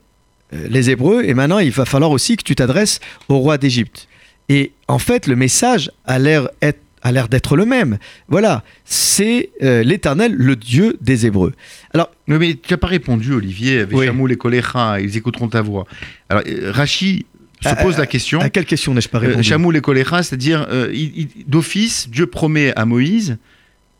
les 0.51 0.89
Hébreux, 0.89 1.23
et 1.23 1.33
maintenant, 1.35 1.59
il 1.59 1.71
va 1.71 1.85
falloir 1.85 2.11
aussi 2.11 2.35
que 2.35 2.43
tu 2.43 2.55
t'adresses 2.55 2.99
au 3.29 3.37
roi 3.37 3.57
d'Égypte. 3.59 4.07
Et 4.49 4.71
en 4.87 4.99
fait, 4.99 5.27
le 5.27 5.35
message 5.35 5.91
a 6.05 6.19
l'air 6.19 6.49
être- 6.61 6.79
a 7.01 7.11
l'air 7.11 7.27
d'être 7.27 7.55
le 7.57 7.65
même. 7.65 7.97
Voilà, 8.29 8.63
c'est 8.85 9.49
euh, 9.61 9.83
l'Éternel, 9.83 10.33
le 10.35 10.55
Dieu 10.55 10.97
des 11.01 11.25
Hébreux. 11.25 11.53
Alors, 11.93 12.09
Oui, 12.29 12.37
mais 12.39 12.53
tu 12.55 12.71
n'as 12.73 12.77
pas 12.77 12.87
répondu, 12.87 13.33
Olivier. 13.33 13.83
Oui. 13.91 14.01
Veshamou 14.01 14.25
les 14.27 14.37
kolecha, 14.37 14.99
ils 15.01 15.17
écouteront 15.17 15.49
ta 15.49 15.61
voix. 15.61 15.85
Alors, 16.29 16.43
euh, 16.47 16.71
Rachi 16.71 17.25
se 17.61 17.67
À- 17.69 17.75
pose 17.75 17.97
la 17.97 18.05
question. 18.05 18.39
À 18.39 18.49
quelle 18.49 18.65
question 18.65 18.93
n'ai-je 18.93 19.09
pas 19.09 19.17
Euh, 19.17 19.27
répondu? 19.27 19.43
Chamoul 19.43 19.75
et 19.75 19.81
choléra, 19.81 20.23
c'est-à-dire 20.23 20.65
euh, 20.69 20.89
il- 20.93 21.11
il- 21.37 21.45
d'office, 21.47 22.07
Dieu 22.09 22.25
promet 22.27 22.73
à 22.77 22.85
Moïse 22.85 23.37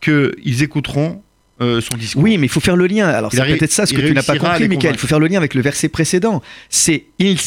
qu'ils 0.02 0.64
écouteront 0.64 1.22
euh, 1.62 1.82
son 1.82 1.96
discours. 1.98 2.24
Oui, 2.24 2.38
mais 2.38 2.48
il 2.48 2.50
faut 2.50 2.60
faire 2.60 2.76
le 2.76 2.88
lien. 2.88 3.08
Alors 3.08 3.32
c'est 3.32 3.38
peut-être 3.46 3.72
ça 3.72 3.86
ce 3.86 3.94
que 3.94 4.02
tu 4.02 4.12
n'as 4.14 4.24
pas 4.24 4.38
compris, 4.38 4.64
les 4.64 4.68
Michael. 4.68 4.96
Il 4.96 4.98
faut 5.00 5.08
faire 5.08 5.20
le 5.20 5.28
lien 5.28 5.38
avec 5.38 5.54
le 5.54 5.62
verset 5.62 5.88
précédent. 5.88 6.42
C'est 6.70 7.06
ils 7.20 7.38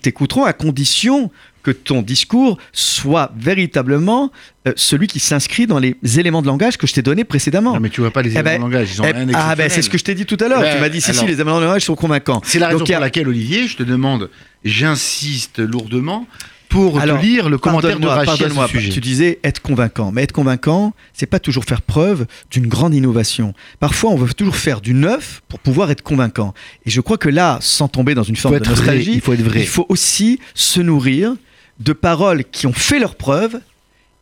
t'écouteront 0.00 0.44
à 0.44 0.52
condition 0.52 1.30
que 1.66 1.72
ton 1.72 2.00
discours 2.02 2.58
soit 2.72 3.32
véritablement 3.36 4.30
euh, 4.68 4.72
celui 4.76 5.08
qui 5.08 5.18
s'inscrit 5.18 5.66
dans 5.66 5.80
les 5.80 5.96
éléments 6.18 6.40
de 6.42 6.46
langage 6.46 6.76
que 6.76 6.86
je 6.86 6.94
t'ai 6.94 7.02
donnés 7.02 7.24
précédemment. 7.24 7.74
Non, 7.74 7.80
mais 7.80 7.90
tu 7.90 8.00
vois 8.00 8.12
pas 8.12 8.22
les 8.22 8.30
Eh 8.30 8.38
éléments 8.38 8.44
ben, 8.50 8.56
de 8.58 8.62
langage, 8.62 8.88
ils 8.94 9.02
ont 9.02 9.04
Eh, 9.04 9.12
rien 9.12 9.26
ah 9.34 9.54
ben 9.56 9.68
c'est 9.68 9.82
ce 9.82 9.90
que 9.90 9.98
je 9.98 10.04
t'ai 10.04 10.14
dit 10.14 10.26
tout 10.26 10.36
à 10.40 10.48
l'heure. 10.48 10.60
Ben, 10.60 10.76
tu 10.76 10.80
m'as 10.80 10.88
dit 10.88 11.00
si 11.00 11.12
si 11.12 11.26
les 11.26 11.34
éléments 11.34 11.58
de 11.58 11.64
langage 11.64 11.82
sont 11.82 11.96
convaincants. 11.96 12.40
C'est 12.44 12.58
la 12.60 12.68
raison 12.68 12.78
Donc, 12.78 12.90
a- 12.90 12.94
pour 12.94 13.00
laquelle, 13.00 13.28
Olivier, 13.28 13.66
je 13.66 13.76
te 13.76 13.82
demande, 13.82 14.30
j'insiste 14.64 15.58
lourdement 15.58 16.26
pour 16.68 16.98
Alors, 17.00 17.20
te 17.20 17.24
lire 17.24 17.48
le 17.48 17.58
commentaire 17.58 17.98
de 18.00 18.06
Rachid 18.06 18.44
à 18.44 18.48
ce 18.66 18.68
sujet. 18.68 18.90
Tu 18.90 19.00
disais 19.00 19.38
être 19.44 19.62
convaincant, 19.62 20.10
mais 20.12 20.22
être 20.24 20.32
convaincant, 20.32 20.92
c'est 21.12 21.26
pas 21.26 21.38
toujours 21.38 21.64
faire 21.64 21.80
preuve 21.80 22.26
d'une 22.50 22.66
grande 22.66 22.92
innovation. 22.94 23.54
Parfois, 23.80 24.10
on 24.10 24.16
veut 24.16 24.32
toujours 24.34 24.56
faire 24.56 24.80
du 24.80 24.92
neuf 24.92 25.42
pour 25.48 25.60
pouvoir 25.60 25.90
être 25.92 26.02
convaincant. 26.02 26.54
Et 26.84 26.90
je 26.90 27.00
crois 27.00 27.18
que 27.18 27.28
là, 27.28 27.58
sans 27.60 27.86
tomber 27.88 28.14
dans 28.14 28.24
une 28.24 28.36
forme 28.36 28.58
de 28.58 28.64
vrai, 28.64 28.70
nostalgie, 28.74 29.12
il 29.14 29.20
faut 29.20 29.32
être 29.32 29.42
vrai. 29.42 29.60
il 29.60 29.66
faut 29.68 29.86
aussi 29.88 30.40
se 30.54 30.80
nourrir 30.80 31.34
de 31.80 31.92
paroles 31.92 32.44
qui 32.44 32.66
ont 32.66 32.72
fait 32.72 32.98
leurs 32.98 33.16
preuves 33.16 33.60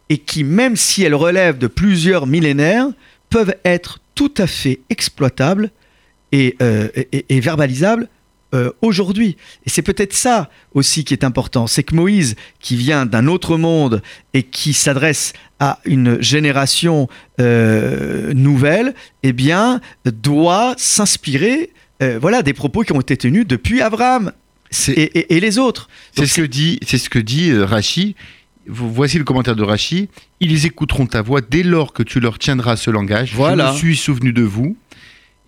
et 0.09 0.19
qui, 0.19 0.45
même 0.45 0.77
si 0.77 1.03
elles 1.03 1.15
relèvent 1.15 1.59
de 1.59 1.67
plusieurs 1.67 2.27
millénaires, 2.27 2.89
peuvent 3.31 3.55
être 3.65 4.01
tout 4.15 4.33
à 4.39 4.47
fait 4.47 4.81
exploitables 4.91 5.71
et, 6.33 6.57
euh, 6.63 6.89
verbalisables 7.31 8.09
euh, 8.55 8.71
aujourd'hui. 8.83 9.37
Et 9.67 9.71
c'est 9.71 9.83
peut-être 9.83 10.13
ça 10.13 10.51
aussi 10.73 11.05
qui 11.05 11.15
est 11.15 11.25
important, 11.25 11.67
c'est 11.67 11.83
que 11.83 11.95
Moïse, 11.95 12.37
qui 12.61 12.77
vient 12.77 13.07
d'un 13.07 13.27
autre 13.27 13.57
monde 13.57 14.03
et 14.35 14.43
qui 14.43 14.73
s'adresse 14.73 15.33
à 15.59 15.81
une 15.85 16.21
génération 16.21 17.09
euh, 17.41 18.33
nouvelle, 18.35 18.95
eh 19.23 19.33
bien, 19.33 19.81
doit 20.05 20.75
s'inspirer 20.77 21.71
voilà, 22.21 22.43
des 22.43 22.53
propos 22.53 22.83
qui 22.83 22.93
ont 22.93 23.01
été 23.01 23.17
tenus 23.17 23.47
depuis 23.47 23.81
Abraham 23.81 24.31
et, 24.89 24.93
et- 25.19 25.37
et 25.37 25.41
les 25.41 25.59
autres. 25.59 25.89
c'est 26.17 26.27
ce 26.27 26.35
que 26.41 26.47
dit, 26.47 26.79
c'est 26.87 26.99
ce 26.99 27.09
que 27.11 27.19
dit 27.19 27.51
euh, 27.51 27.65
Rachi. 27.65 28.15
Vo- 28.67 28.89
Voici 28.89 29.19
le 29.19 29.25
commentaire 29.25 29.57
de 29.57 29.63
Rachi. 29.63 30.09
Ils 30.41 30.67
écouteront 30.67 31.07
ta 31.07 31.23
voix 31.23 31.41
dès 31.41 31.63
lors 31.63 31.93
que 31.93 32.03
tu 32.03 32.21
leur 32.21 32.39
tiendras 32.39 32.77
ce 32.77 32.91
langage. 32.91 33.33
Voilà. 33.35 33.69
Je 33.69 33.73
me 33.73 33.77
suis 33.79 33.97
souvenu 33.97 34.33
de 34.33 34.43
vous. 34.43 34.77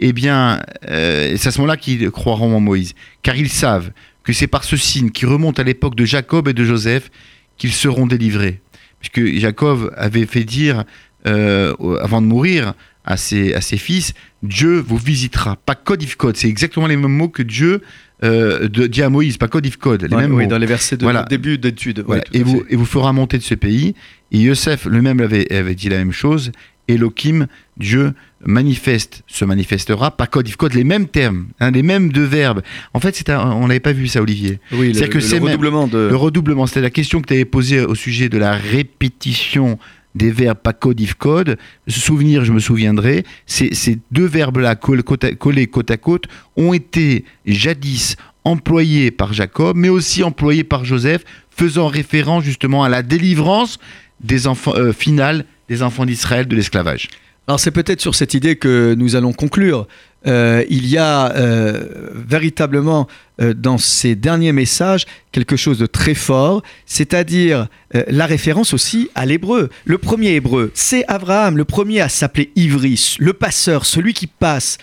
Eh 0.00 0.12
bien, 0.12 0.60
euh, 0.90 1.34
c'est 1.38 1.48
à 1.48 1.50
ce 1.50 1.58
moment-là 1.60 1.78
qu'ils 1.78 2.10
croiront 2.10 2.54
en 2.54 2.60
Moïse, 2.60 2.92
car 3.22 3.34
ils 3.36 3.48
savent 3.48 3.90
que 4.24 4.32
c'est 4.34 4.46
par 4.46 4.64
ce 4.64 4.76
signe 4.76 5.10
qui 5.10 5.24
remonte 5.24 5.58
à 5.58 5.62
l'époque 5.62 5.94
de 5.94 6.04
Jacob 6.04 6.48
et 6.48 6.52
de 6.52 6.64
Joseph 6.64 7.10
qu'ils 7.56 7.72
seront 7.72 8.06
délivrés, 8.06 8.60
puisque 9.00 9.24
Jacob 9.38 9.94
avait 9.96 10.26
fait 10.26 10.44
dire 10.44 10.84
euh, 11.26 11.72
avant 12.02 12.20
de 12.20 12.26
mourir 12.26 12.74
à 13.06 13.16
ses, 13.16 13.54
à 13.54 13.62
ses 13.62 13.78
fils, 13.78 14.12
Dieu 14.42 14.78
vous 14.86 14.98
visitera. 14.98 15.56
Pas 15.56 15.74
code 15.76 16.02
if 16.02 16.16
code, 16.16 16.36
c'est 16.36 16.48
exactement 16.48 16.86
les 16.88 16.96
mêmes 16.96 17.10
mots 17.16 17.28
que 17.30 17.42
Dieu 17.42 17.80
euh, 18.24 18.68
de- 18.68 18.86
dit 18.86 19.02
à 19.02 19.10
Moïse, 19.10 19.36
pas 19.36 19.48
code 19.48 19.66
if 19.66 19.76
code, 19.76 20.02
les 20.02 20.08
dans, 20.08 20.16
mêmes 20.18 20.34
oui, 20.34 20.44
mots. 20.44 20.50
dans 20.50 20.58
les 20.58 20.66
versets 20.66 20.96
de 20.96 21.02
Voilà. 21.04 21.24
début 21.24 21.58
d'étude. 21.58 22.02
Voilà. 22.06 22.22
Ouais, 22.32 22.38
et, 22.40 22.42
vous, 22.42 22.62
et 22.68 22.76
vous 22.76 22.86
fera 22.86 23.12
monter 23.12 23.36
de 23.38 23.42
ce 23.42 23.54
pays. 23.54 23.94
Et 24.32 24.38
Yosef 24.38 24.86
lui-même 24.86 25.20
avait, 25.20 25.50
avait 25.54 25.74
dit 25.74 25.88
la 25.88 25.98
même 25.98 26.12
chose. 26.12 26.50
Elohim, 26.88 27.46
Dieu 27.78 28.12
manifeste, 28.44 29.22
se 29.26 29.44
manifestera, 29.44 30.16
pas 30.16 30.26
code 30.28 30.46
if 30.48 30.54
code, 30.56 30.72
les 30.74 30.84
mêmes 30.84 31.08
termes, 31.08 31.48
hein, 31.58 31.72
les 31.72 31.82
mêmes 31.82 32.12
deux 32.12 32.22
verbes. 32.24 32.62
En 32.94 33.00
fait, 33.00 33.16
c'est 33.16 33.28
on 33.30 33.66
n'avait 33.66 33.80
pas 33.80 33.92
vu 33.92 34.06
ça, 34.06 34.22
Olivier. 34.22 34.60
Oui, 34.72 34.92
le, 34.92 35.06
que 35.08 35.18
le 35.18 35.28
même- 35.34 35.42
redoublement 35.42 35.88
de. 35.88 35.98
Le 36.08 36.16
redoublement, 36.16 36.66
c'était 36.66 36.80
la 36.82 36.90
question 36.90 37.20
que 37.20 37.26
tu 37.26 37.34
avais 37.34 37.44
posée 37.44 37.80
au 37.80 37.94
sujet 37.96 38.28
de 38.28 38.38
la 38.38 38.52
répétition 38.52 39.78
des 40.16 40.30
verbes 40.30 40.58
pas 40.58 40.72
code 40.72 41.00
if 41.00 41.14
code. 41.14 41.58
Se 41.86 42.00
souvenir, 42.00 42.44
je 42.44 42.52
me 42.52 42.58
souviendrai, 42.58 43.24
ces, 43.46 43.98
deux 44.10 44.26
verbes-là 44.26 44.74
collés 44.74 45.66
côte 45.66 45.90
à 45.90 45.96
côte 45.96 46.24
ont 46.56 46.72
été 46.72 47.24
jadis 47.44 48.16
employés 48.44 49.10
par 49.10 49.32
Jacob, 49.32 49.76
mais 49.76 49.88
aussi 49.88 50.22
employés 50.22 50.64
par 50.64 50.84
Joseph, 50.84 51.24
faisant 51.50 51.88
référence 51.88 52.44
justement 52.44 52.84
à 52.84 52.88
la 52.88 53.02
délivrance 53.02 53.78
des 54.20 54.46
enfants 54.46 54.74
euh, 54.76 54.92
finale 54.92 55.44
des 55.68 55.82
enfants 55.82 56.06
d'Israël 56.06 56.46
de 56.46 56.54
l'esclavage. 56.54 57.08
Alors 57.48 57.60
c'est 57.60 57.70
peut-être 57.70 58.00
sur 58.00 58.14
cette 58.14 58.34
idée 58.34 58.56
que 58.56 58.94
nous 58.96 59.16
allons 59.16 59.32
conclure. 59.32 59.86
Euh, 60.26 60.64
il 60.68 60.86
y 60.86 60.98
a 60.98 61.32
euh, 61.36 61.84
véritablement 62.12 63.06
euh, 63.40 63.54
dans 63.54 63.78
ces 63.78 64.14
derniers 64.14 64.52
messages 64.52 65.06
quelque 65.30 65.56
chose 65.56 65.78
de 65.78 65.86
très 65.86 66.14
fort, 66.14 66.62
c'est-à-dire 66.84 67.68
la 68.08 68.26
référence 68.26 68.74
aussi 68.74 69.08
à 69.14 69.24
l'hébreu. 69.24 69.70
Le 69.84 69.98
premier 69.98 70.32
hébreu, 70.32 70.70
c'est 70.74 71.04
Abraham, 71.08 71.56
le 71.56 71.64
premier 71.64 72.00
à 72.00 72.08
s'appeler 72.08 72.50
Ivris, 72.56 73.16
le 73.20 73.32
passeur, 73.32 73.86
celui 73.86 74.12
qui 74.12 74.26
passe. 74.26 74.78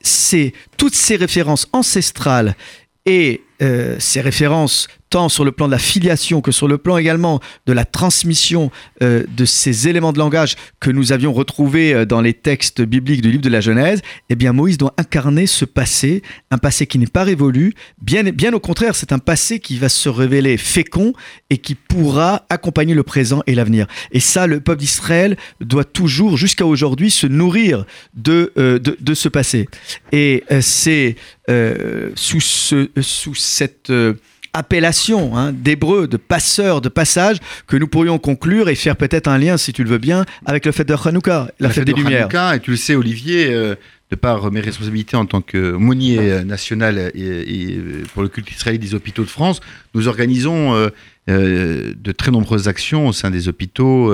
C'est 0.00 0.52
toutes 0.76 0.94
ces 0.94 1.16
références 1.16 1.68
ancestrales 1.72 2.56
et 3.06 3.42
ces 3.98 4.20
références 4.20 4.88
tant 5.10 5.28
sur 5.28 5.44
le 5.44 5.52
plan 5.52 5.66
de 5.66 5.72
la 5.72 5.78
filiation 5.78 6.40
que 6.40 6.52
sur 6.52 6.68
le 6.68 6.78
plan 6.78 6.96
également 6.96 7.40
de 7.66 7.72
la 7.72 7.84
transmission 7.84 8.70
euh, 9.02 9.24
de 9.36 9.44
ces 9.44 9.88
éléments 9.88 10.12
de 10.12 10.18
langage 10.18 10.56
que 10.78 10.90
nous 10.90 11.12
avions 11.12 11.32
retrouvés 11.32 11.92
euh, 11.92 12.06
dans 12.06 12.20
les 12.20 12.32
textes 12.32 12.80
bibliques 12.80 13.20
du 13.20 13.30
livre 13.30 13.42
de 13.42 13.48
la 13.48 13.60
Genèse, 13.60 14.02
eh 14.30 14.36
bien 14.36 14.52
Moïse 14.52 14.78
doit 14.78 14.94
incarner 14.96 15.46
ce 15.46 15.64
passé, 15.64 16.22
un 16.52 16.58
passé 16.58 16.86
qui 16.86 16.98
n'est 16.98 17.06
pas 17.06 17.24
révolu, 17.24 17.74
bien, 18.00 18.22
bien 18.22 18.52
au 18.52 18.60
contraire, 18.60 18.94
c'est 18.94 19.12
un 19.12 19.18
passé 19.18 19.58
qui 19.58 19.78
va 19.78 19.88
se 19.88 20.08
révéler 20.08 20.56
fécond 20.56 21.12
et 21.50 21.58
qui 21.58 21.74
pourra 21.74 22.46
accompagner 22.48 22.94
le 22.94 23.02
présent 23.02 23.42
et 23.48 23.56
l'avenir. 23.56 23.88
Et 24.12 24.20
ça, 24.20 24.46
le 24.46 24.60
peuple 24.60 24.80
d'Israël 24.80 25.36
doit 25.60 25.84
toujours, 25.84 26.36
jusqu'à 26.36 26.66
aujourd'hui, 26.66 27.10
se 27.10 27.26
nourrir 27.26 27.84
de, 28.14 28.52
euh, 28.56 28.78
de, 28.78 29.14
ce 29.14 29.28
passé. 29.28 29.68
Et 30.12 30.44
c'est 30.60 31.16
sous, 32.14 32.40
ce, 32.40 32.88
sous 33.00 33.34
cette... 33.34 33.90
appellation 34.52 35.36
hein, 35.36 35.52
d'hébreu, 35.52 36.08
de 36.08 36.16
passeur, 36.16 36.80
de 36.80 36.88
passage, 36.88 37.38
que 37.66 37.76
nous 37.76 37.88
pourrions 37.88 38.18
conclure 38.18 38.68
et 38.68 38.74
faire 38.74 38.96
peut-être 38.96 39.28
un 39.28 39.38
lien, 39.38 39.56
si 39.56 39.72
tu 39.72 39.84
le 39.84 39.90
veux 39.90 39.98
bien, 39.98 40.24
avec 40.46 40.66
le 40.66 40.72
fête 40.72 40.88
de 40.88 40.94
Hanouka, 40.94 41.50
la, 41.60 41.70
fête, 41.70 41.84
des 41.84 41.92
de 41.92 41.98
Lumières. 41.98 42.22
Hanouka, 42.22 42.56
et 42.56 42.60
tu 42.60 42.70
le 42.72 42.76
sais, 42.76 42.94
Olivier, 42.94 43.52
euh, 43.52 43.74
de 44.10 44.16
par 44.16 44.50
mes 44.50 44.60
responsabilités 44.60 45.16
en 45.16 45.24
tant 45.24 45.40
que 45.40 45.56
euh, 45.56 46.44
national 46.44 47.12
et, 47.14 47.20
et, 47.20 47.76
euh, 47.76 48.02
pour 48.12 48.22
le 48.22 48.28
culte 48.28 48.50
israélite 48.50 48.82
des 48.82 48.94
hôpitaux 48.94 49.22
de 49.22 49.28
France, 49.28 49.60
nous 49.94 50.08
organisons 50.08 50.74
euh, 50.74 50.88
euh, 51.28 51.94
de 51.96 52.12
très 52.12 52.32
nombreuses 52.32 52.66
actions 52.66 53.06
au 53.06 53.12
sein 53.12 53.30
des 53.30 53.48
hôpitaux 53.48 54.12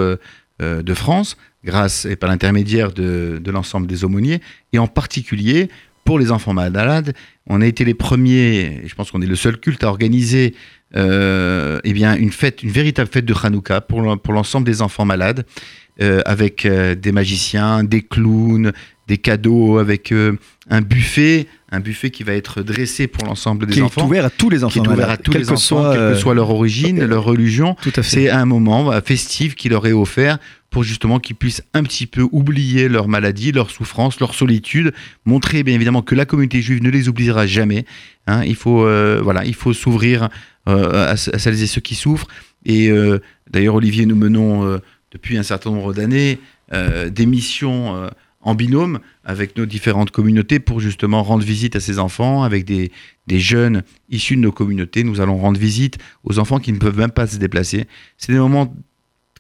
de 0.59 0.94
France, 0.94 1.37
grâce 1.64 2.05
et 2.05 2.16
par 2.16 2.31
l'intermédiaire 2.31 2.92
de, 2.92 3.40
de 3.42 3.51
l'ensemble 3.51 3.87
des 3.87 4.05
aumôniers, 4.05 4.40
et 4.72 4.79
en 4.79 4.87
particulier 4.87 5.68
pour 6.05 6.18
les 6.18 6.31
enfants 6.31 6.55
malades. 6.55 7.14
On 7.47 7.61
a 7.61 7.67
été 7.67 7.85
les 7.85 7.95
premiers, 7.95 8.83
et 8.85 8.89
je 8.89 8.95
pense 8.95 9.11
qu'on 9.11 9.23
est 9.23 9.27
le 9.27 9.37
seul 9.37 9.59
culte 9.59 9.85
à 9.85 9.89
organiser 9.89 10.55
euh, 10.97 11.81
eh 11.85 11.91
une 11.91 12.33
fête, 12.33 12.63
une 12.63 12.71
véritable 12.71 13.11
fête 13.11 13.25
de 13.25 13.35
Hanouka 13.35 13.81
pour 13.81 14.03
l'ensemble 14.03 14.67
des 14.67 14.83
enfants 14.83 15.05
malades, 15.05 15.47
euh, 16.01 16.21
avec 16.27 16.67
euh, 16.67 16.95
des 16.95 17.13
magiciens, 17.13 17.85
des 17.85 18.03
clowns, 18.03 18.73
des 19.07 19.19
cadeaux, 19.19 19.79
avec 19.79 20.11
euh, 20.12 20.33
un 20.69 20.81
buffet, 20.81 21.47
un 21.71 21.81
buffet 21.81 22.11
qui 22.11 22.23
va 22.25 22.33
être 22.33 22.62
dressé 22.62 23.07
pour 23.07 23.25
l'ensemble 23.25 23.66
des 23.66 23.75
qui 23.75 23.79
est 23.79 23.83
enfants, 23.83 24.05
ouvert 24.07 24.25
à 24.25 24.31
tous 24.31 24.51
les 24.51 24.59
qui 24.59 24.64
enfants 24.64 24.85
est 24.85 24.88
ouvert 24.88 25.11
à 25.11 25.16
tous 25.16 25.31
quel 25.33 25.42
les 25.42 25.49
enfants, 25.51 25.57
soit, 25.61 25.90
quelle 25.92 25.99
que 26.01 26.05
euh, 26.05 26.16
soit 26.16 26.35
leur 26.35 26.51
origine, 26.51 27.05
leur 27.05 27.23
religion. 27.25 27.77
Tout 27.83 27.90
à 27.97 28.03
fait. 28.03 28.03
C'est 28.03 28.31
un 28.31 28.45
moment 28.47 28.90
euh, 28.92 29.01
festif 29.01 29.55
qui 29.55 29.69
leur 29.69 29.87
est 29.87 29.92
offert 29.92 30.38
pour 30.71 30.83
justement 30.83 31.21
qu'ils 31.21 31.37
puissent 31.37 31.62
un 31.73 31.85
petit 31.85 32.07
peu 32.07 32.27
oublier 32.33 32.88
leur 32.88 33.07
maladie, 33.09 33.53
leur 33.53 33.71
souffrance, 33.71 34.19
leur 34.21 34.35
solitude, 34.35 34.92
montrer 35.25 35.62
bien 35.62 35.75
évidemment 35.75 36.03
que 36.03 36.14
la 36.16 36.25
communauté 36.27 36.61
juive 36.61 36.83
ne 36.83 36.90
les 36.90 37.09
oubliera 37.09 37.47
jamais. 37.47 37.85
hein. 38.27 38.42
il 38.45 38.57
faut 38.57 38.85
euh, 38.85 39.21
voilà, 39.23 39.45
il 39.45 39.55
faut 39.55 39.73
s'ouvrir 39.73 40.29
euh, 40.69 41.12
à, 41.12 41.16
ce- 41.16 41.31
à 41.35 41.38
celles 41.38 41.62
et 41.62 41.66
ceux 41.69 41.81
qui 41.81 41.95
souffrent. 41.95 42.27
Et 42.64 42.90
euh, 42.90 43.21
d'ailleurs, 43.49 43.77
Olivier, 43.77 44.05
nous 44.07 44.16
menons 44.16 44.66
euh, 44.66 44.79
depuis 45.12 45.38
un 45.38 45.45
certain 45.45 45.71
nombre 45.71 45.95
d'années 45.95 46.40
euh, 46.73 47.09
des 47.09 47.25
missions 47.27 47.95
euh, 47.97 48.09
en 48.47 48.55
binôme 48.55 49.01
avec 49.25 49.57
nos 49.57 49.67
différentes 49.67 50.13
communautés 50.13 50.61
pour 50.61 50.79
justement 50.79 51.25
rendre 51.25 51.43
visite 51.45 51.75
à 51.75 51.81
ces 51.81 51.99
enfants 51.99 52.45
avec 52.45 52.64
des, 52.64 52.93
des 53.27 53.41
jeunes 53.41 53.83
issus 54.09 54.37
de 54.37 54.41
nos 54.41 54.53
communautés. 54.53 55.03
Nous 55.03 55.20
allons 55.20 55.37
rendre 55.37 55.59
visite 55.59 55.99
aux 56.23 56.39
enfants 56.39 56.61
qui 56.61 56.73
ne 56.73 56.79
peuvent 56.79 56.97
même 56.97 57.11
pas 57.11 57.27
se 57.27 57.39
déplacer. 57.39 57.87
C'est 58.18 58.33
des 58.33 58.39
moments 58.39 58.73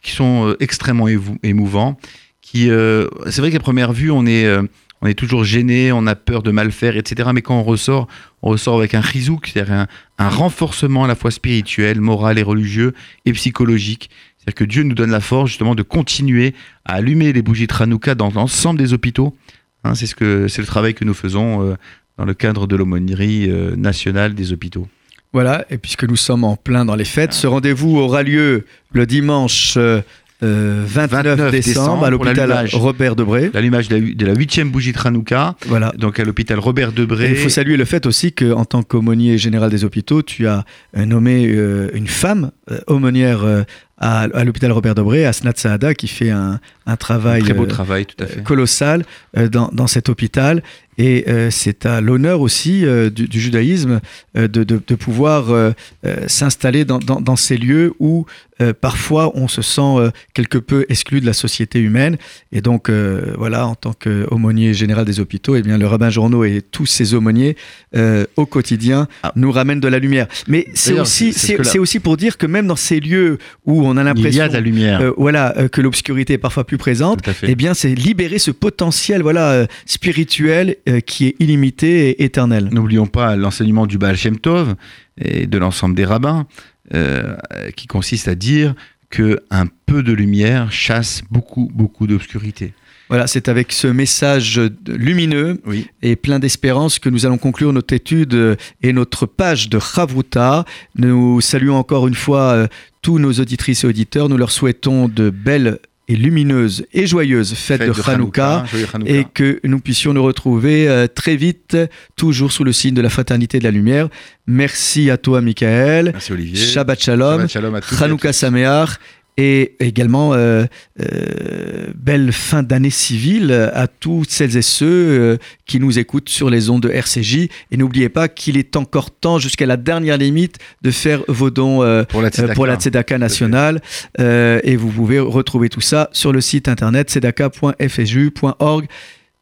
qui 0.02 0.10
sont 0.10 0.48
euh, 0.48 0.56
extrêmement 0.58 1.06
émou- 1.08 1.38
émouvants. 1.44 1.96
Qui, 2.42 2.68
euh, 2.68 3.06
c'est 3.30 3.40
vrai 3.40 3.50
qu'à 3.52 3.60
première 3.60 3.92
vue, 3.92 4.10
on 4.10 4.26
est, 4.26 4.44
euh, 4.44 4.62
on 5.02 5.06
est 5.06 5.14
toujours 5.14 5.44
gêné, 5.44 5.92
on 5.92 6.06
a 6.08 6.16
peur 6.16 6.42
de 6.42 6.50
mal 6.50 6.72
faire, 6.72 6.96
etc. 6.96 7.30
Mais 7.32 7.42
quand 7.42 7.58
on 7.58 7.62
ressort, 7.62 8.08
on 8.42 8.50
ressort 8.50 8.76
avec 8.78 8.94
un 8.94 9.02
chizouk, 9.02 9.46
c'est-à-dire 9.46 9.72
un, 9.72 9.86
un 10.18 10.28
renforcement 10.28 11.04
à 11.04 11.08
la 11.08 11.14
fois 11.14 11.30
spirituel, 11.30 12.00
moral 12.00 12.38
et 12.38 12.42
religieux 12.42 12.92
et 13.24 13.32
psychologique. 13.32 14.10
C'est-à-dire 14.46 14.54
que 14.54 14.64
Dieu 14.64 14.82
nous 14.84 14.94
donne 14.94 15.10
la 15.10 15.20
force 15.20 15.50
justement 15.50 15.74
de 15.74 15.82
continuer 15.82 16.54
à 16.84 16.94
allumer 16.94 17.32
les 17.32 17.42
bougies 17.42 17.66
de 17.66 17.74
Hanouka 17.78 18.14
dans 18.14 18.30
l'ensemble 18.30 18.78
des 18.78 18.92
hôpitaux. 18.92 19.36
Hein, 19.82 19.94
c'est 19.96 20.06
ce 20.06 20.14
que 20.14 20.46
c'est 20.46 20.62
le 20.62 20.66
travail 20.68 20.94
que 20.94 21.04
nous 21.04 21.14
faisons 21.14 21.62
euh, 21.62 21.74
dans 22.16 22.24
le 22.24 22.34
cadre 22.34 22.66
de 22.68 22.76
l'aumônerie 22.76 23.50
euh, 23.50 23.74
nationale 23.76 24.34
des 24.34 24.52
hôpitaux. 24.52 24.86
Voilà, 25.32 25.66
et 25.68 25.78
puisque 25.78 26.04
nous 26.04 26.16
sommes 26.16 26.44
en 26.44 26.56
plein 26.56 26.84
dans 26.84 26.94
les 26.94 27.04
fêtes, 27.04 27.32
ce 27.32 27.46
rendez-vous 27.48 27.98
aura 27.98 28.22
lieu 28.22 28.64
le 28.92 29.04
dimanche 29.06 29.74
euh, 29.76 30.00
euh, 30.42 30.82
29, 30.86 31.38
29 31.38 31.50
décembre, 31.50 32.04
à 32.04 32.10
l'hôpital. 32.10 32.68
Robert 32.74 33.16
Debré. 33.16 33.50
L'allumage 33.54 33.88
de 33.88 34.26
la 34.26 34.34
huitième 34.34 34.70
bougie 34.70 34.92
de 34.92 34.98
Hanouka, 35.02 35.56
Voilà. 35.66 35.92
donc 35.98 36.20
à 36.20 36.24
l'hôpital 36.24 36.58
Robert 36.58 36.92
Debré. 36.92 37.30
il 37.30 37.36
faut 37.36 37.48
saluer 37.48 37.76
le 37.78 37.84
fait 37.86 38.04
aussi 38.06 38.32
qu'en 38.32 38.64
tant 38.66 38.82
qu'aumônier 38.82 39.38
général 39.38 39.70
des 39.70 39.84
hôpitaux, 39.84 40.22
tu 40.22 40.46
as 40.46 40.64
euh, 40.96 41.04
nommé 41.06 41.46
euh, 41.48 41.88
une 41.94 42.06
femme 42.06 42.50
euh, 42.70 42.78
aumônière 42.86 43.44
euh, 43.44 43.62
à, 43.98 44.22
à 44.22 44.44
l'hôpital 44.44 44.72
Robert 44.72 44.94
Debré, 44.94 45.24
Asnat 45.24 45.52
Saada, 45.56 45.94
qui 45.94 46.08
fait 46.08 46.30
un, 46.30 46.60
un 46.86 46.96
travail 46.96 47.42
Très 47.42 47.54
beau 47.54 47.64
euh, 47.64 47.66
travail, 47.66 48.06
tout 48.06 48.22
à 48.22 48.26
fait. 48.26 48.42
colossal 48.42 49.04
euh, 49.36 49.48
dans, 49.48 49.68
dans 49.72 49.86
cet 49.86 50.08
hôpital. 50.08 50.62
Et 50.98 51.24
euh, 51.28 51.50
c'est 51.50 51.84
à 51.86 52.00
l'honneur 52.00 52.40
aussi 52.40 52.84
euh, 52.86 53.10
du, 53.10 53.28
du 53.28 53.40
judaïsme 53.40 54.00
euh, 54.36 54.48
de, 54.48 54.64
de- 54.64 54.80
de 54.86 54.94
pouvoir 54.94 55.50
euh, 55.50 55.72
euh, 56.06 56.16
s'installer 56.26 56.84
dans, 56.84 56.98
dans- 56.98 57.20
dans 57.20 57.36
ces 57.36 57.56
lieux 57.58 57.92
où 58.00 58.24
euh, 58.62 58.72
parfois 58.72 59.32
on 59.36 59.48
se 59.48 59.60
sent 59.60 59.82
euh, 59.82 60.10
quelque 60.32 60.56
peu 60.56 60.86
exclu 60.88 61.20
de 61.20 61.26
la 61.26 61.34
société 61.34 61.78
humaine. 61.80 62.16
Et 62.52 62.62
donc 62.62 62.88
euh, 62.88 63.34
voilà, 63.36 63.66
en 63.66 63.74
tant 63.74 63.92
qu'aumônier 63.92 64.72
général 64.72 65.04
des 65.04 65.20
hôpitaux, 65.20 65.56
eh 65.56 65.62
bien, 65.62 65.76
le 65.76 65.86
rabbin 65.86 66.08
Journeau 66.08 66.44
et 66.44 66.62
tous 66.62 66.86
ses 66.86 67.12
aumôniers 67.12 67.56
euh, 67.94 68.24
au 68.36 68.46
quotidien 68.46 69.08
Ah. 69.22 69.32
nous 69.36 69.52
ramènent 69.52 69.80
de 69.80 69.88
la 69.88 69.98
lumière. 69.98 70.26
Mais 70.48 70.66
c'est 70.72 70.98
aussi, 70.98 71.34
c'est- 71.34 71.78
aussi 71.78 72.00
pour 72.00 72.16
dire 72.16 72.38
que 72.38 72.46
même 72.46 72.66
dans 72.66 72.76
ces 72.76 73.00
lieux 73.00 73.36
où 73.66 73.86
on 73.86 73.96
a 73.98 74.00
Il 74.00 74.04
y 74.04 74.04
l'impression 74.06 74.44
a 74.44 74.48
de 74.48 74.54
la 74.54 74.60
lumière. 74.60 75.12
voilà, 75.18 75.54
euh, 75.58 75.68
que 75.68 75.82
l'obscurité 75.82 76.32
est 76.34 76.38
parfois 76.38 76.64
plus 76.64 76.78
présente, 76.78 77.20
eh 77.42 77.54
bien, 77.54 77.74
c'est 77.74 77.94
libérer 77.94 78.38
ce 78.38 78.50
potentiel 78.50 79.20
voilà, 79.20 79.50
euh, 79.50 79.66
spirituel 79.84 80.76
euh, 80.88 81.00
qui 81.00 81.26
est 81.26 81.36
illimité 81.40 82.10
et 82.10 82.24
éternel. 82.24 82.68
N'oublions 82.72 83.06
pas 83.06 83.36
l'enseignement 83.36 83.86
du 83.86 83.98
Baal 83.98 84.16
Shem 84.16 84.38
Tov 84.38 84.74
et 85.18 85.46
de 85.46 85.58
l'ensemble 85.58 85.94
des 85.94 86.04
rabbins, 86.04 86.46
euh, 86.94 87.36
qui 87.76 87.86
consiste 87.86 88.28
à 88.28 88.34
dire 88.34 88.74
que 89.10 89.40
un 89.50 89.66
peu 89.86 90.02
de 90.02 90.12
lumière 90.12 90.70
chasse 90.72 91.22
beaucoup, 91.30 91.70
beaucoup 91.74 92.06
d'obscurité. 92.06 92.72
Voilà, 93.08 93.28
c'est 93.28 93.48
avec 93.48 93.70
ce 93.70 93.86
message 93.86 94.60
lumineux 94.88 95.60
Oui. 95.64 95.86
et 96.02 96.16
plein 96.16 96.40
d'espérance 96.40 96.98
que 96.98 97.08
nous 97.08 97.24
allons 97.24 97.38
conclure 97.38 97.72
notre 97.72 97.94
étude 97.94 98.56
et 98.82 98.92
notre 98.92 99.26
page 99.26 99.68
de 99.68 99.78
Chavruta. 99.78 100.64
Nous 100.96 101.40
saluons 101.40 101.76
encore 101.76 102.08
une 102.08 102.16
fois 102.16 102.52
euh, 102.52 102.66
tous 103.02 103.20
nos 103.20 103.32
auditrices 103.34 103.84
et 103.84 103.86
auditeurs. 103.86 104.28
Nous 104.28 104.36
leur 104.36 104.50
souhaitons 104.50 105.08
de 105.08 105.30
belles 105.30 105.78
et 106.08 106.16
lumineuses 106.16 106.86
et 106.92 107.06
joyeuses 107.06 107.54
fêtes 107.54 107.82
Fête 107.82 107.96
de 107.96 108.10
Hanouka. 108.10 108.64
joyeux 108.70 108.86
Hanouka. 108.92 109.12
et 109.12 109.24
que 109.32 109.60
nous 109.64 109.80
puissions 109.80 110.12
nous 110.14 110.22
retrouver 110.22 110.88
euh, 110.88 111.06
très 111.08 111.36
vite, 111.36 111.76
toujours 112.16 112.52
sous 112.52 112.62
le 112.64 112.72
signe 112.72 112.94
de 112.94 113.00
la 113.02 113.08
fraternité 113.10 113.58
de 113.58 113.64
la 113.64 113.70
lumière. 113.72 114.08
Merci 114.46 115.10
à 115.10 115.16
toi, 115.16 115.40
Michael. 115.40 116.10
Merci 116.12 116.32
Olivier. 116.32 116.56
Shabbat 116.64 117.02
Shalom. 117.02 117.48
Shabbat 117.48 117.50
Shalom 117.50 117.74
à 117.74 117.80
Hanouka. 118.04 118.32
Sameach. 118.32 118.90
Et 119.38 119.76
également, 119.80 120.32
euh, 120.32 120.64
euh, 121.00 121.88
belle 121.94 122.32
fin 122.32 122.62
d'année 122.62 122.90
civile 122.90 123.52
à 123.52 123.86
tous 123.86 124.24
celles 124.28 124.56
et 124.56 124.62
ceux 124.62 124.86
euh, 124.86 125.36
qui 125.66 125.78
nous 125.78 125.98
écoutent 125.98 126.28
sur 126.28 126.48
les 126.48 126.70
ondes 126.70 126.82
de 126.82 126.88
RCJ. 126.88 127.48
Et 127.70 127.76
n'oubliez 127.76 128.08
pas 128.08 128.28
qu'il 128.28 128.56
est 128.56 128.76
encore 128.76 129.10
temps, 129.10 129.38
jusqu'à 129.38 129.66
la 129.66 129.76
dernière 129.76 130.16
limite, 130.16 130.56
de 130.82 130.90
faire 130.90 131.22
vos 131.28 131.50
dons 131.50 131.82
euh, 131.82 132.04
Pour 132.04 132.22
la 132.22 132.30
Tzedaka. 132.30 132.54
pour 132.54 132.66
la 132.66 132.76
Tzedaka 132.76 133.18
nationale. 133.18 133.80
Euh, 134.20 134.60
et 134.64 134.76
vous 134.76 134.88
pouvez 134.90 135.18
retrouver 135.20 135.68
tout 135.68 135.80
ça 135.80 136.08
sur 136.12 136.32
le 136.32 136.40
site 136.40 136.68
internet 136.68 137.10
tzedaka.fju.org. 137.10 138.86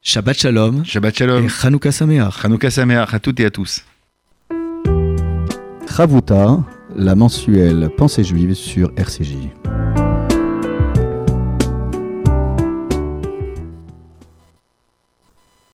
Shabbat 0.03 0.38
Shalom 0.38 0.84
Shabbat 0.84 1.14
et 1.14 1.18
Shalom. 1.18 1.49
Hanouka 1.62 1.92
Sameach. 1.92 2.45
Hanouka 2.45 2.70
Sameach 2.70 3.14
à 3.14 3.18
toutes 3.20 3.40
et 3.40 3.47
à 3.47 3.51
tous. 3.51 3.84
Chavuta, 5.97 6.59
la 6.97 7.14
mensuelle 7.14 7.90
Pensée 7.97 8.24
juive 8.24 8.55
sur 8.55 8.90
RCJ. 8.97 9.36